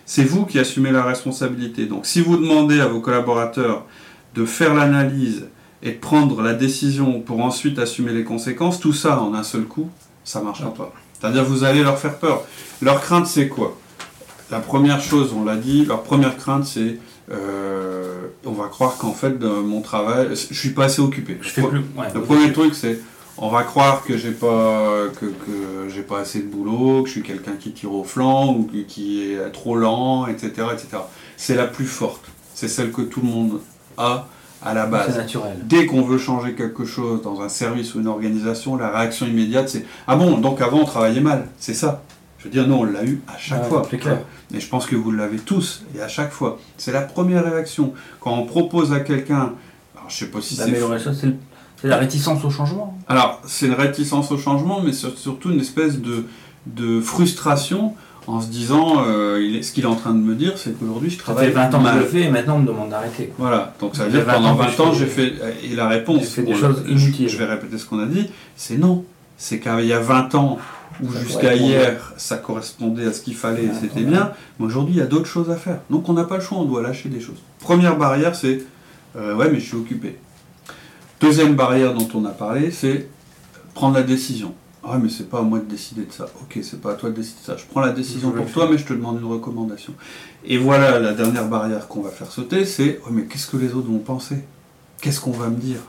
C'est 0.06 0.26
vous 0.26 0.46
qui 0.46 0.60
assumez 0.60 0.92
la 0.92 1.04
responsabilité. 1.04 1.86
Donc 1.86 2.06
si 2.06 2.20
vous 2.20 2.36
demandez 2.36 2.82
à 2.82 2.88
vos 2.88 3.00
collaborateurs 3.00 3.86
de 4.36 4.44
faire 4.44 4.74
l'analyse 4.74 5.48
et 5.84 5.92
prendre 5.92 6.42
la 6.42 6.54
décision 6.54 7.22
pour 7.22 7.40
ensuite 7.40 7.80
assumer 7.80 8.12
les 8.12 8.26
conséquences, 8.26 8.82
tout 8.82 8.92
ça 8.92 9.22
en 9.22 9.34
un 9.34 9.44
seul 9.44 9.64
coup, 9.64 9.90
ça 10.26 10.42
ne 10.42 10.46
marchera 10.46 10.74
pas. 10.74 10.94
C'est-à-dire 11.24 11.46
vous 11.46 11.64
allez 11.64 11.84
leur 11.84 11.98
faire 11.98 12.18
peur. 12.18 12.44
Leur 12.82 13.00
crainte, 13.00 13.28
c'est 13.28 13.48
quoi? 13.48 13.78
La 14.52 14.60
première 14.60 15.00
chose, 15.00 15.34
on 15.34 15.46
l'a 15.46 15.56
dit, 15.56 15.86
leur 15.86 16.04
première 16.04 16.36
crainte, 16.36 16.66
c'est 16.66 16.98
euh, 17.32 18.28
on 18.46 18.52
va 18.52 18.68
croire 18.68 18.98
qu'en 18.98 19.14
fait, 19.14 19.40
dans 19.40 19.62
mon 19.62 19.80
travail, 19.80 20.32
je 20.32 20.54
suis 20.54 20.72
pas 20.72 20.86
assez 20.86 21.02
occupé. 21.02 21.38
le 21.58 22.22
premier 22.22 22.52
truc, 22.52 22.76
c'est 22.76 23.00
on 23.38 23.48
va 23.48 23.64
croire 23.64 24.04
que 24.04 24.18
j'ai 24.18 24.32
pas 24.32 25.06
que, 25.18 25.28
j'ai 25.88 26.02
pas 26.02 26.20
assez 26.20 26.40
de 26.40 26.48
boulot, 26.48 27.04
que 27.04 27.08
je 27.08 27.14
suis 27.14 27.24
quelqu'un 27.24 27.54
qui 27.58 27.72
tire 27.72 27.94
au 27.94 28.04
flanc 28.04 28.54
ou 28.54 28.70
qui 28.86 29.24
est 29.24 29.52
trop 29.54 29.78
lent, 29.78 30.28
etc., 30.28 30.68
etc. 30.74 31.04
C'est 31.38 31.56
la 31.56 31.68
plus 31.68 31.88
forte. 31.88 32.26
C'est 32.54 32.68
celle 32.68 32.92
que 32.92 33.02
tout 33.02 33.22
le 33.22 33.28
monde 33.28 33.62
a 33.98 34.28
à 34.64 34.74
la 34.74 34.86
base. 34.86 35.18
Naturel. 35.18 35.58
Dès 35.64 35.86
qu'on 35.86 36.02
veut 36.02 36.18
changer 36.18 36.54
quelque 36.54 36.86
chose 36.86 37.22
dans 37.22 37.42
un 37.42 37.50
service 37.50 37.96
ou 37.96 38.00
une 38.00 38.08
organisation, 38.08 38.76
la 38.76 38.90
réaction 38.90 39.26
immédiate 39.26 39.70
c'est 39.70 39.86
ah 40.08 40.16
bon 40.16 40.38
donc 40.38 40.62
avant 40.62 40.80
on 40.80 40.86
travaillait 40.86 41.22
mal, 41.22 41.48
c'est 41.58 41.74
ça. 41.74 42.04
Je 42.40 42.46
veux 42.46 42.50
dire 42.50 42.68
non 42.68 42.82
on 42.82 42.84
l'a 42.84 43.04
eu 43.04 43.22
à 43.28 43.38
chaque 43.38 43.66
fois. 43.66 43.84
Clair. 43.84 44.20
Et 44.54 44.60
je 44.60 44.68
pense 44.68 44.86
que 44.86 44.96
vous 44.96 45.12
l'avez 45.12 45.40
tous 45.40 45.84
et 45.96 46.02
à 46.02 46.08
chaque 46.08 46.32
fois. 46.32 46.60
C'est 46.78 46.92
la 46.92 47.02
première 47.02 47.44
réaction 47.44 47.94
quand 48.20 48.34
on 48.34 48.46
propose 48.46 48.94
à 48.94 49.00
quelqu'un. 49.00 49.54
Je 50.08 50.16
sais 50.16 50.26
pas 50.28 50.42
si 50.42 50.56
c'est. 50.56 50.74
C'est 51.82 51.90
la 51.90 51.98
réticence 51.98 52.46
au 52.46 52.50
changement. 52.50 52.98
Alors, 53.10 53.42
c'est 53.46 53.66
une 53.66 53.74
réticence 53.74 54.32
au 54.32 54.38
changement, 54.38 54.80
mais 54.82 54.94
surtout 54.94 55.52
une 55.52 55.60
espèce 55.60 56.00
de, 56.00 56.26
de 56.66 57.02
frustration 57.02 57.94
en 58.28 58.42
se 58.42 58.48
disant, 58.48 59.04
euh, 59.06 59.62
ce 59.62 59.72
qu'il 59.72 59.84
est 59.84 59.88
en 59.88 59.96
train 59.96 60.14
de 60.14 60.20
me 60.20 60.36
dire, 60.36 60.58
c'est 60.58 60.78
qu'aujourd'hui 60.78 61.10
je 61.10 61.18
travaille. 61.18 61.46
Ça 61.46 61.52
fait 61.52 61.70
20 61.70 61.76
ans 61.76 61.84
que 61.84 61.90
je 61.90 62.00
le 62.00 62.06
fais 62.06 62.22
et 62.22 62.30
maintenant 62.30 62.56
on 62.56 62.60
me 62.60 62.68
demande 62.68 62.90
d'arrêter. 62.90 63.34
Voilà, 63.38 63.74
donc 63.80 63.96
ça 63.96 64.06
veut 64.06 64.12
dire 64.12 64.26
que 64.26 64.32
pendant 64.32 64.56
20 64.56 64.80
ans 64.80 64.94
j'ai 64.94 65.06
fait. 65.06 65.34
Et 65.64 65.76
la 65.76 65.88
réponse. 65.88 66.28
fait 66.30 66.44
des 66.44 66.56
choses 66.56 66.84
inutiles. 66.88 67.30
Je 67.30 67.38
vais 67.38 67.46
répéter 67.46 67.78
ce 67.78 67.86
qu'on 67.86 68.00
a 68.00 68.06
dit, 68.06 68.30
c'est 68.56 68.78
non. 68.78 69.04
C'est 69.38 69.60
qu'il 69.60 69.86
y 69.86 69.94
a 69.94 70.00
20 70.00 70.36
ans, 70.36 70.58
ou 71.02 71.12
jusqu'à 71.12 71.56
hier, 71.56 72.14
ça 72.18 72.38
correspondait 72.38 73.08
à 73.08 73.14
ce 73.14 73.22
qu'il 73.22 73.36
fallait 73.36 73.66
et 73.66 73.72
c'était 73.80 74.04
bien, 74.04 74.32
mais 74.60 74.66
aujourd'hui 74.68 74.96
il 74.96 75.00
y 75.00 75.02
a 75.02 75.08
d'autres 75.08 75.28
choses 75.28 75.50
à 75.50 75.56
faire. 75.56 75.80
Donc 75.90 76.08
on 76.08 76.14
n'a 76.14 76.24
pas 76.24 76.38
le 76.38 76.44
choix, 76.44 76.60
on 76.60 76.66
doit 76.66 76.82
lâcher 76.82 77.10
des 77.10 77.20
choses. 77.20 77.42
Première 77.60 77.98
barrière, 77.98 78.36
c'est 78.36 78.64
euh, 79.16 79.36
ouais, 79.36 79.50
mais 79.52 79.60
je 79.60 79.66
suis 79.66 79.78
occupé. 79.78 80.18
Deuxième 81.20 81.56
barrière 81.56 81.94
dont 81.94 82.08
on 82.14 82.26
a 82.26 82.32
parlé, 82.32 82.72
c'est 82.72 83.08
prendre 83.74 83.96
la 83.96 84.04
décision. 84.04 84.54
Ah 84.86 84.98
mais 85.02 85.10
c'est 85.10 85.30
pas 85.30 85.40
à 85.40 85.42
moi 85.42 85.60
de 85.60 85.66
décider 85.66 86.04
de 86.04 86.12
ça. 86.12 86.26
Ok, 86.42 86.60
c'est 86.62 86.82
pas 86.82 86.92
à 86.92 86.96
toi 86.96 87.10
de 87.10 87.16
décider 87.16 87.40
de 87.40 87.46
ça. 87.46 87.56
Je 87.58 87.64
prends 87.66 87.80
la 87.80 87.92
décision 87.92 88.32
pour 88.32 88.52
toi, 88.52 88.68
mais 88.70 88.78
je 88.78 88.86
te 88.86 88.94
demande 88.94 89.20
une 89.20 89.28
recommandation. 89.28 89.94
Et 90.44 90.58
voilà 90.58 91.00
la 91.00 91.14
dernière 91.14 91.48
barrière 91.48 91.88
qu'on 91.88 92.02
va 92.02 92.10
faire 92.10 92.32
sauter, 92.32 92.66
c'est 92.66 93.00
oh, 93.06 93.10
mais 93.12 93.24
qu'est-ce 93.24 93.48
que 93.48 93.58
les 93.58 93.74
autres 93.74 93.88
vont 93.88 94.00
penser? 94.00 94.44
Qu'est-ce 95.02 95.22
qu'on 95.22 95.32
va 95.32 95.48
me 95.48 95.56
dire? 95.56 95.80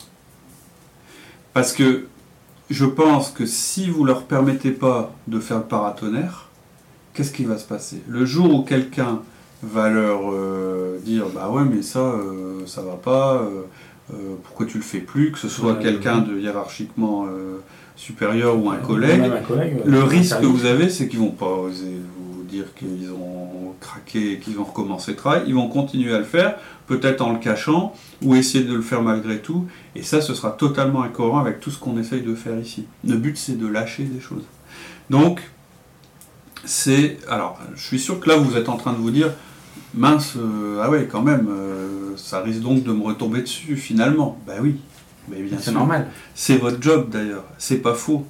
Parce 1.55 1.73
que 1.73 2.07
je 2.71 2.85
pense 2.85 3.31
que 3.31 3.47
si 3.47 3.91
vous 3.91 4.05
leur 4.05 4.25
permettez 4.25 4.71
pas 4.71 5.13
de 5.27 5.41
faire 5.41 5.59
le 5.59 5.65
paratonnerre, 5.65 6.49
qu'est-ce 7.15 7.33
qui 7.33 7.45
va 7.45 7.59
se 7.59 7.67
passer? 7.67 8.03
Le 8.09 8.25
jour 8.25 8.55
où 8.55 8.63
quelqu'un 8.63 9.23
va 9.63 9.89
leur 9.89 10.33
euh, 10.33 10.99
dire 11.05 11.27
bah 11.35 11.49
ouais 11.49 11.65
mais 11.65 11.81
ça 11.81 12.01
euh, 12.01 12.67
ça 12.67 12.83
va 12.83 12.97
pas 12.97 13.37
euh, 14.13 14.35
pourquoi 14.43 14.67
tu 14.67 14.77
le 14.77 14.85
fais 14.85 14.99
plus, 14.99 15.33
que 15.33 15.39
ce 15.39 15.49
soit 15.49 15.77
quelqu'un 15.77 16.19
de 16.19 16.39
hiérarchiquement 16.39 17.27
supérieur 17.97 18.63
ou 18.63 18.71
un 18.71 18.77
collègue. 18.77 19.23
le 19.85 20.03
risque 20.03 20.41
que 20.41 20.47
vous 20.47 20.65
avez, 20.65 20.89
c'est 20.89 21.09
qu'ils 21.09 21.21
vont 21.21 21.31
pas 21.31 21.47
oser 21.47 22.01
vous 22.19 22.43
dire 22.43 22.75
qu'ils 22.75 23.11
ont 23.11 23.75
craqué 23.81 24.33
et 24.33 24.39
qu'ils 24.39 24.57
vont 24.57 24.65
recommencer 24.65 25.13
le 25.13 25.17
travail. 25.17 25.43
Ils 25.47 25.55
vont 25.55 25.69
continuer 25.69 26.15
à 26.15 26.19
le 26.19 26.25
faire, 26.25 26.57
peut-être 26.87 27.21
en 27.21 27.33
le 27.33 27.39
cachant, 27.39 27.95
ou 28.23 28.35
essayer 28.35 28.65
de 28.65 28.75
le 28.75 28.83
faire 28.83 29.03
malgré 29.03 29.41
tout. 29.41 29.67
Et 29.95 30.03
ça, 30.03 30.21
ce 30.21 30.35
sera 30.35 30.51
totalement 30.51 31.03
incohérent 31.03 31.41
avec 31.41 31.61
tout 31.61 31.71
ce 31.71 31.79
qu'on 31.79 31.99
essaye 31.99 32.23
de 32.23 32.35
faire 32.35 32.59
ici. 32.59 32.87
Le 33.07 33.17
but, 33.17 33.37
c'est 33.37 33.59
de 33.59 33.67
lâcher 33.67 34.05
des 34.05 34.21
choses. 34.21 34.45
Donc, 35.11 35.41
c'est... 36.65 37.19
Alors, 37.29 37.59
je 37.75 37.83
suis 37.83 37.99
sûr 37.99 38.21
que 38.21 38.29
là, 38.29 38.37
vous 38.37 38.57
êtes 38.57 38.69
en 38.69 38.77
train 38.77 38.93
de 38.93 38.99
vous 38.99 39.11
dire, 39.11 39.31
mince, 39.95 40.35
euh, 40.37 40.81
ah 40.83 40.91
ouais, 40.91 41.09
quand 41.11 41.23
même, 41.23 41.49
euh, 41.49 42.17
ça 42.17 42.41
risque 42.41 42.61
donc 42.61 42.83
de 42.83 42.93
me 42.93 43.03
retomber 43.03 43.43
dessus 43.43 43.77
finalement. 43.77 44.39
Ben 44.47 44.59
oui, 44.63 44.77
C'est 45.61 45.73
normal. 45.73 46.09
C'est 46.35 46.57
votre 46.57 46.83
job 46.83 47.11
d'ailleurs, 47.11 47.45
c'est 47.59 47.79
pas 47.79 47.95
faux. 47.95 48.27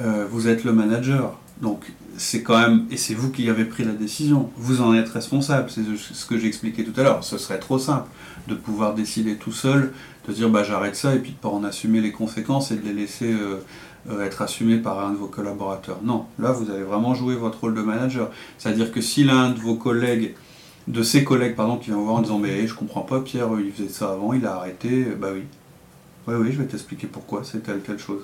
Euh, 0.00 0.26
vous 0.28 0.48
êtes 0.48 0.64
le 0.64 0.72
manager, 0.72 1.38
donc 1.62 1.92
c'est 2.16 2.42
quand 2.42 2.58
même, 2.58 2.86
et 2.90 2.96
c'est 2.96 3.14
vous 3.14 3.30
qui 3.30 3.48
avez 3.48 3.64
pris 3.64 3.84
la 3.84 3.92
décision, 3.92 4.50
vous 4.56 4.80
en 4.80 4.94
êtes 4.94 5.08
responsable, 5.08 5.70
c'est 5.70 5.82
ce 5.96 6.26
que 6.26 6.36
j'ai 6.38 6.48
expliqué 6.48 6.84
tout 6.84 6.98
à 7.00 7.04
l'heure. 7.04 7.22
Ce 7.22 7.38
serait 7.38 7.58
trop 7.58 7.78
simple 7.78 8.08
de 8.48 8.54
pouvoir 8.54 8.94
décider 8.94 9.36
tout 9.36 9.52
seul, 9.52 9.92
de 10.28 10.32
dire 10.32 10.48
bah 10.50 10.64
j'arrête 10.64 10.96
ça 10.96 11.14
et 11.14 11.18
puis 11.18 11.32
de 11.32 11.36
pas 11.36 11.48
en 11.48 11.62
assumer 11.62 12.00
les 12.00 12.12
conséquences 12.12 12.70
et 12.72 12.76
de 12.76 12.84
les 12.84 12.92
laisser 12.92 13.34
être 14.20 14.42
assumés 14.42 14.78
par 14.78 15.04
un 15.06 15.12
de 15.12 15.16
vos 15.16 15.28
collaborateurs. 15.28 16.00
Non, 16.02 16.26
là 16.38 16.50
vous 16.52 16.70
avez 16.70 16.82
vraiment 16.82 17.14
joué 17.14 17.36
votre 17.36 17.60
rôle 17.60 17.74
de 17.74 17.82
manager. 17.82 18.30
C'est-à-dire 18.58 18.90
que 18.90 19.00
si 19.00 19.24
l'un 19.24 19.50
de 19.50 19.58
vos 19.58 19.76
collègues 19.76 20.34
de 20.88 21.02
ses 21.02 21.24
collègues 21.24 21.56
pardon, 21.56 21.76
qui 21.76 21.86
viennent 21.86 22.02
voir 22.02 22.16
en 22.16 22.22
disant 22.22 22.38
Mais 22.38 22.66
je 22.66 22.74
comprends 22.74 23.02
pas, 23.02 23.20
Pierre, 23.20 23.48
il 23.58 23.72
faisait 23.72 23.88
ça 23.88 24.12
avant, 24.12 24.32
il 24.32 24.44
a 24.46 24.56
arrêté. 24.56 25.04
Bah 25.18 25.28
oui. 25.32 25.42
Oui, 26.26 26.34
oui, 26.38 26.52
je 26.52 26.58
vais 26.58 26.66
t'expliquer 26.66 27.06
pourquoi 27.06 27.42
c'est 27.44 27.62
telle, 27.62 27.80
telle 27.80 27.98
chose. 27.98 28.22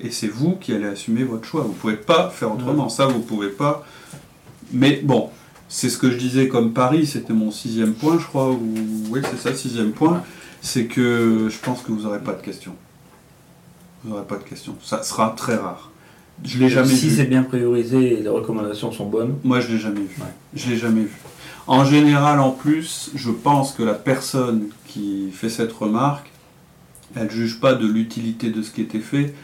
Et 0.00 0.10
c'est 0.10 0.28
vous 0.28 0.56
qui 0.56 0.72
allez 0.72 0.86
assumer 0.86 1.24
votre 1.24 1.44
choix. 1.44 1.62
Vous 1.62 1.72
pouvez 1.72 1.96
pas 1.96 2.30
faire 2.30 2.52
autrement. 2.52 2.88
Ça, 2.88 3.06
vous 3.06 3.20
pouvez 3.20 3.50
pas. 3.50 3.86
Mais 4.72 5.00
bon, 5.02 5.30
c'est 5.68 5.88
ce 5.88 5.98
que 5.98 6.10
je 6.10 6.16
disais 6.16 6.48
comme 6.48 6.72
Paris, 6.72 7.06
c'était 7.06 7.32
mon 7.32 7.50
sixième 7.50 7.92
point, 7.94 8.18
je 8.18 8.26
crois. 8.26 8.50
Ou... 8.50 8.74
Oui, 9.10 9.20
c'est 9.30 9.38
ça, 9.38 9.54
sixième 9.54 9.92
point. 9.92 10.22
C'est 10.62 10.86
que 10.86 11.48
je 11.50 11.58
pense 11.58 11.82
que 11.82 11.92
vous 11.92 12.02
n'aurez 12.02 12.20
pas 12.20 12.32
de 12.32 12.42
questions. 12.42 12.74
Vous 14.02 14.10
n'aurez 14.10 14.26
pas 14.26 14.36
de 14.36 14.42
questions. 14.42 14.74
Ça 14.82 15.02
sera 15.02 15.34
très 15.36 15.56
rare. 15.56 15.90
Je 16.42 16.58
l'ai 16.58 16.70
jamais 16.70 16.88
si 16.88 17.06
vu. 17.06 17.10
Si 17.10 17.16
c'est 17.16 17.26
bien 17.26 17.42
priorisé 17.42 18.18
et 18.18 18.22
les 18.22 18.28
recommandations 18.28 18.92
sont 18.92 19.06
bonnes. 19.06 19.36
Moi, 19.44 19.60
je 19.60 19.68
l'ai 19.68 19.78
jamais 19.78 20.00
vu. 20.00 20.16
Je 20.54 20.70
l'ai 20.70 20.76
jamais 20.76 21.02
vu. 21.02 21.16
En 21.66 21.84
général, 21.84 22.40
en 22.40 22.50
plus, 22.50 23.10
je 23.14 23.30
pense 23.30 23.72
que 23.72 23.82
la 23.82 23.94
personne 23.94 24.68
qui 24.86 25.30
fait 25.30 25.50
cette 25.50 25.72
remarque, 25.72 26.29
elle 27.16 27.24
ne 27.24 27.30
juge 27.30 27.60
pas 27.60 27.74
de 27.74 27.86
l'utilité 27.86 28.50
de 28.50 28.62
ce 28.62 28.70
qui 28.70 28.82
était 28.82 29.00
fait, 29.00 29.34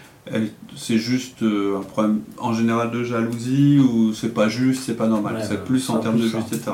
c'est 0.76 0.98
juste 0.98 1.42
euh, 1.42 1.78
un 1.78 1.82
problème 1.82 2.20
en 2.38 2.52
général 2.52 2.90
de 2.90 3.04
jalousie 3.04 3.78
ou 3.78 4.12
c'est 4.12 4.34
pas 4.34 4.48
juste, 4.48 4.82
c'est 4.84 4.96
pas 4.96 5.06
normal. 5.06 5.44
c'est 5.46 5.64
plus 5.64 5.88
en 5.90 5.98
termes 5.98 6.18
de 6.18 6.22
justice, 6.22 6.52
etc. 6.52 6.72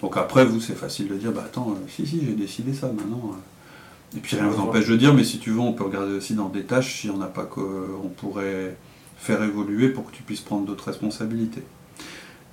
Donc 0.00 0.16
après, 0.16 0.44
vous, 0.44 0.60
c'est 0.60 0.76
facile 0.76 1.08
de 1.08 1.14
dire, 1.14 1.32
bah 1.32 1.44
attends, 1.44 1.72
euh, 1.72 1.86
si, 1.88 2.06
si, 2.06 2.20
j'ai 2.24 2.34
décidé 2.34 2.72
ça 2.72 2.86
maintenant. 2.86 3.32
Euh. 3.32 4.16
Et 4.16 4.20
puis 4.20 4.36
rien 4.36 4.46
ne 4.46 4.50
vous 4.50 4.60
empêche 4.60 4.86
de 4.86 4.96
dire, 4.96 5.12
mais 5.12 5.24
si 5.24 5.38
tu 5.38 5.50
veux, 5.50 5.60
on 5.60 5.72
peut 5.72 5.84
regarder 5.84 6.14
aussi 6.14 6.34
dans 6.34 6.48
des 6.48 6.62
tâches 6.62 7.00
si 7.00 7.10
on 7.10 7.18
n'a 7.18 7.26
pas 7.26 7.44
qu'on 7.44 8.10
pourrait 8.16 8.76
faire 9.18 9.42
évoluer 9.42 9.90
pour 9.90 10.10
que 10.10 10.16
tu 10.16 10.22
puisses 10.22 10.40
prendre 10.40 10.64
d'autres 10.64 10.86
responsabilités. 10.86 11.62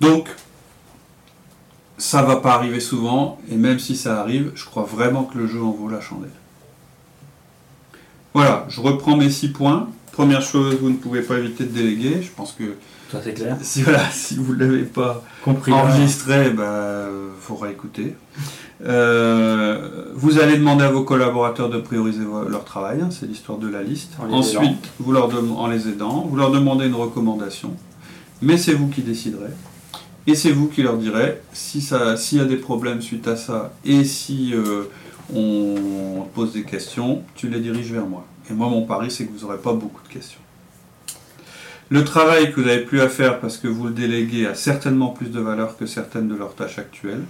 Donc, 0.00 0.28
ça 1.96 2.22
va 2.22 2.36
pas 2.36 2.52
arriver 2.52 2.80
souvent, 2.80 3.38
et 3.50 3.56
même 3.56 3.78
si 3.78 3.96
ça 3.96 4.20
arrive, 4.20 4.52
je 4.54 4.66
crois 4.66 4.82
vraiment 4.82 5.24
que 5.24 5.38
le 5.38 5.46
jeu 5.46 5.62
en 5.62 5.70
vaut 5.70 5.88
la 5.88 6.02
chandelle. 6.02 6.28
Voilà, 8.36 8.66
je 8.68 8.82
reprends 8.82 9.16
mes 9.16 9.30
six 9.30 9.48
points. 9.48 9.88
Première 10.12 10.42
chose, 10.42 10.76
vous 10.82 10.90
ne 10.90 10.96
pouvez 10.96 11.22
pas 11.22 11.38
éviter 11.38 11.64
de 11.64 11.70
déléguer. 11.70 12.20
Je 12.20 12.28
pense 12.36 12.52
que 12.52 12.74
ça 13.10 13.18
c'est 13.24 13.32
clair. 13.32 13.56
Si, 13.62 13.80
voilà, 13.80 14.02
si 14.12 14.36
vous 14.36 14.54
ne 14.54 14.58
l'avez 14.58 14.82
pas 14.82 15.24
Compris, 15.42 15.72
enregistré, 15.72 16.48
il 16.48 16.52
bah, 16.52 17.06
faut 17.40 17.56
réécouter. 17.56 18.14
Euh, 18.84 20.12
vous 20.14 20.38
allez 20.38 20.58
demander 20.58 20.84
à 20.84 20.90
vos 20.90 21.02
collaborateurs 21.02 21.70
de 21.70 21.78
prioriser 21.78 22.24
leur 22.50 22.66
travail, 22.66 23.00
hein, 23.00 23.08
c'est 23.10 23.24
l'histoire 23.24 23.56
de 23.56 23.68
la 23.68 23.82
liste. 23.82 24.12
Ensuite, 24.30 24.86
vous 25.00 25.12
leur 25.12 25.30
en 25.58 25.66
les 25.68 25.88
aidant, 25.88 26.26
vous 26.28 26.36
leur 26.36 26.50
demandez 26.50 26.88
une 26.88 26.94
recommandation, 26.94 27.72
mais 28.42 28.58
c'est 28.58 28.74
vous 28.74 28.88
qui 28.88 29.00
déciderez. 29.00 29.54
Et 30.26 30.34
c'est 30.34 30.52
vous 30.52 30.68
qui 30.68 30.82
leur 30.82 30.98
direz 30.98 31.40
si 31.54 31.80
s'il 31.80 32.36
y 32.36 32.40
a 32.42 32.44
des 32.44 32.56
problèmes 32.56 33.00
suite 33.00 33.28
à 33.28 33.36
ça 33.36 33.72
et 33.82 34.04
si 34.04 34.52
euh, 34.52 34.90
on 35.34 35.65
pose 36.36 36.52
des 36.52 36.64
questions, 36.64 37.22
tu 37.34 37.48
les 37.48 37.60
diriges 37.60 37.90
vers 37.90 38.06
moi. 38.06 38.26
Et 38.50 38.52
moi, 38.52 38.68
mon 38.68 38.84
pari, 38.84 39.10
c'est 39.10 39.24
que 39.24 39.32
vous 39.32 39.46
n'aurez 39.46 39.56
pas 39.56 39.72
beaucoup 39.72 40.02
de 40.06 40.12
questions. 40.12 40.40
Le 41.88 42.04
travail 42.04 42.52
que 42.52 42.60
vous 42.60 42.66
n'avez 42.66 42.84
plus 42.84 43.00
à 43.00 43.08
faire 43.08 43.40
parce 43.40 43.56
que 43.56 43.68
vous 43.68 43.86
le 43.86 43.94
déléguez 43.94 44.46
a 44.46 44.54
certainement 44.54 45.08
plus 45.08 45.30
de 45.30 45.40
valeur 45.40 45.78
que 45.78 45.86
certaines 45.86 46.28
de 46.28 46.34
leurs 46.34 46.54
tâches 46.54 46.78
actuelles, 46.78 47.24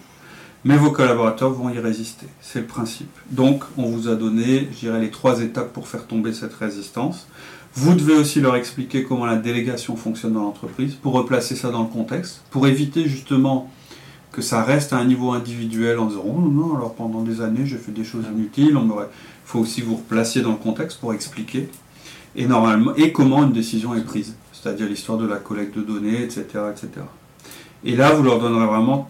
mais 0.64 0.76
vos 0.76 0.90
collaborateurs 0.90 1.52
vont 1.52 1.70
y 1.70 1.78
résister. 1.78 2.26
C'est 2.40 2.62
le 2.62 2.66
principe. 2.66 3.16
Donc, 3.30 3.62
on 3.76 3.84
vous 3.84 4.08
a 4.08 4.16
donné, 4.16 4.68
je 4.72 4.78
dirais, 4.80 5.00
les 5.00 5.12
trois 5.12 5.40
étapes 5.40 5.72
pour 5.72 5.86
faire 5.86 6.08
tomber 6.08 6.32
cette 6.32 6.54
résistance. 6.54 7.28
Vous 7.74 7.94
devez 7.94 8.14
aussi 8.14 8.40
leur 8.40 8.56
expliquer 8.56 9.04
comment 9.04 9.26
la 9.26 9.36
délégation 9.36 9.94
fonctionne 9.94 10.32
dans 10.32 10.42
l'entreprise, 10.42 10.94
pour 10.94 11.12
replacer 11.12 11.54
ça 11.54 11.70
dans 11.70 11.82
le 11.82 11.88
contexte, 11.88 12.42
pour 12.50 12.66
éviter 12.66 13.08
justement 13.08 13.70
que 14.36 14.42
ça 14.42 14.62
reste 14.62 14.92
à 14.92 14.98
un 14.98 15.06
niveau 15.06 15.32
individuel 15.32 15.98
en 15.98 16.04
disant 16.04 16.22
oh 16.26 16.40
non, 16.40 16.76
alors 16.76 16.94
pendant 16.94 17.22
des 17.22 17.40
années 17.40 17.64
j'ai 17.64 17.78
fait 17.78 17.90
des 17.90 18.04
choses 18.04 18.26
inutiles. 18.30 18.78
Il 18.78 19.06
faut 19.46 19.60
aussi 19.60 19.80
vous 19.80 19.96
replacer 19.96 20.42
dans 20.42 20.50
le 20.50 20.58
contexte 20.58 21.00
pour 21.00 21.14
expliquer 21.14 21.70
et 22.36 22.46
normalement 22.46 22.94
et 22.96 23.12
comment 23.12 23.44
une 23.44 23.54
décision 23.54 23.94
est 23.94 24.04
prise, 24.04 24.34
c'est-à-dire 24.52 24.88
l'histoire 24.88 25.16
de 25.16 25.26
la 25.26 25.36
collecte 25.36 25.74
de 25.74 25.82
données, 25.82 26.22
etc., 26.22 26.44
etc. 26.70 26.88
Et 27.82 27.96
là, 27.96 28.12
vous 28.12 28.22
leur 28.22 28.38
donnerez 28.38 28.66
vraiment 28.66 29.08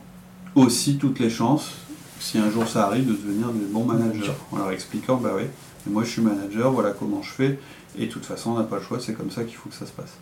aussi 0.54 0.96
toutes 0.96 1.18
les 1.18 1.30
chances, 1.30 1.72
si 2.20 2.38
un 2.38 2.48
jour 2.48 2.68
ça 2.68 2.86
arrive, 2.86 3.06
de 3.06 3.12
devenir 3.12 3.48
des 3.48 3.66
bons 3.66 3.84
managers, 3.84 4.30
en 4.52 4.58
leur 4.58 4.70
expliquant, 4.70 5.16
bah 5.16 5.32
oui, 5.36 5.42
moi 5.90 6.04
je 6.04 6.10
suis 6.10 6.22
manager, 6.22 6.70
voilà 6.70 6.90
comment 6.90 7.22
je 7.22 7.30
fais. 7.30 7.58
Et 7.98 8.06
de 8.06 8.12
toute 8.12 8.26
façon, 8.26 8.52
on 8.52 8.58
n'a 8.58 8.64
pas 8.64 8.76
le 8.76 8.82
choix, 8.82 9.00
c'est 9.00 9.14
comme 9.14 9.32
ça 9.32 9.42
qu'il 9.42 9.56
faut 9.56 9.70
que 9.70 9.74
ça 9.74 9.86
se 9.86 9.92
passe. 9.92 10.14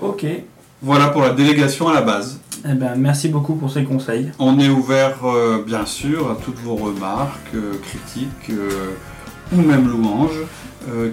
Ok. 0.00 0.26
Voilà 0.82 1.08
pour 1.08 1.22
la 1.22 1.30
délégation 1.30 1.88
à 1.88 1.94
la 1.94 2.02
base. 2.02 2.38
Eh 2.68 2.74
ben, 2.74 2.96
merci 2.96 3.28
beaucoup 3.28 3.54
pour 3.54 3.70
ces 3.70 3.84
conseils. 3.84 4.32
On 4.38 4.58
est 4.58 4.68
ouvert, 4.68 5.24
euh, 5.24 5.62
bien 5.64 5.86
sûr, 5.86 6.30
à 6.30 6.34
toutes 6.36 6.58
vos 6.58 6.76
remarques, 6.76 7.54
euh, 7.54 7.72
critiques 7.82 8.50
euh, 8.50 8.90
ou 9.52 9.62
même 9.62 9.88
louanges 9.88 10.42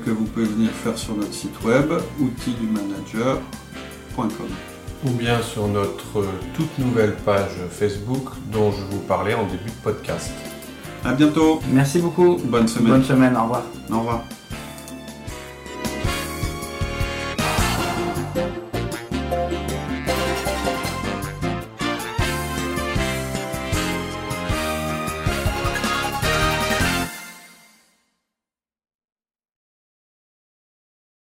que 0.05 0.09
vous 0.09 0.23
pouvez 0.23 0.45
venir 0.45 0.69
faire 0.69 0.97
sur 0.97 1.17
notre 1.17 1.33
site 1.33 1.61
web 1.65 1.91
outildumanager.com 2.21 4.47
ou 5.05 5.09
bien 5.09 5.41
sur 5.41 5.67
notre 5.67 6.23
toute 6.55 6.79
nouvelle 6.79 7.13
page 7.25 7.57
Facebook 7.71 8.23
dont 8.53 8.71
je 8.71 8.81
vous 8.89 9.01
parlais 9.01 9.33
en 9.33 9.43
début 9.43 9.65
de 9.65 9.83
podcast. 9.83 10.31
À 11.03 11.11
bientôt. 11.11 11.59
Merci 11.73 11.99
beaucoup. 11.99 12.37
Bonne 12.45 12.69
semaine. 12.69 12.93
Bonne 12.93 13.03
semaine. 13.03 13.35
Au 13.35 13.43
revoir. 13.43 13.63
Au 13.91 13.99
revoir. 13.99 14.23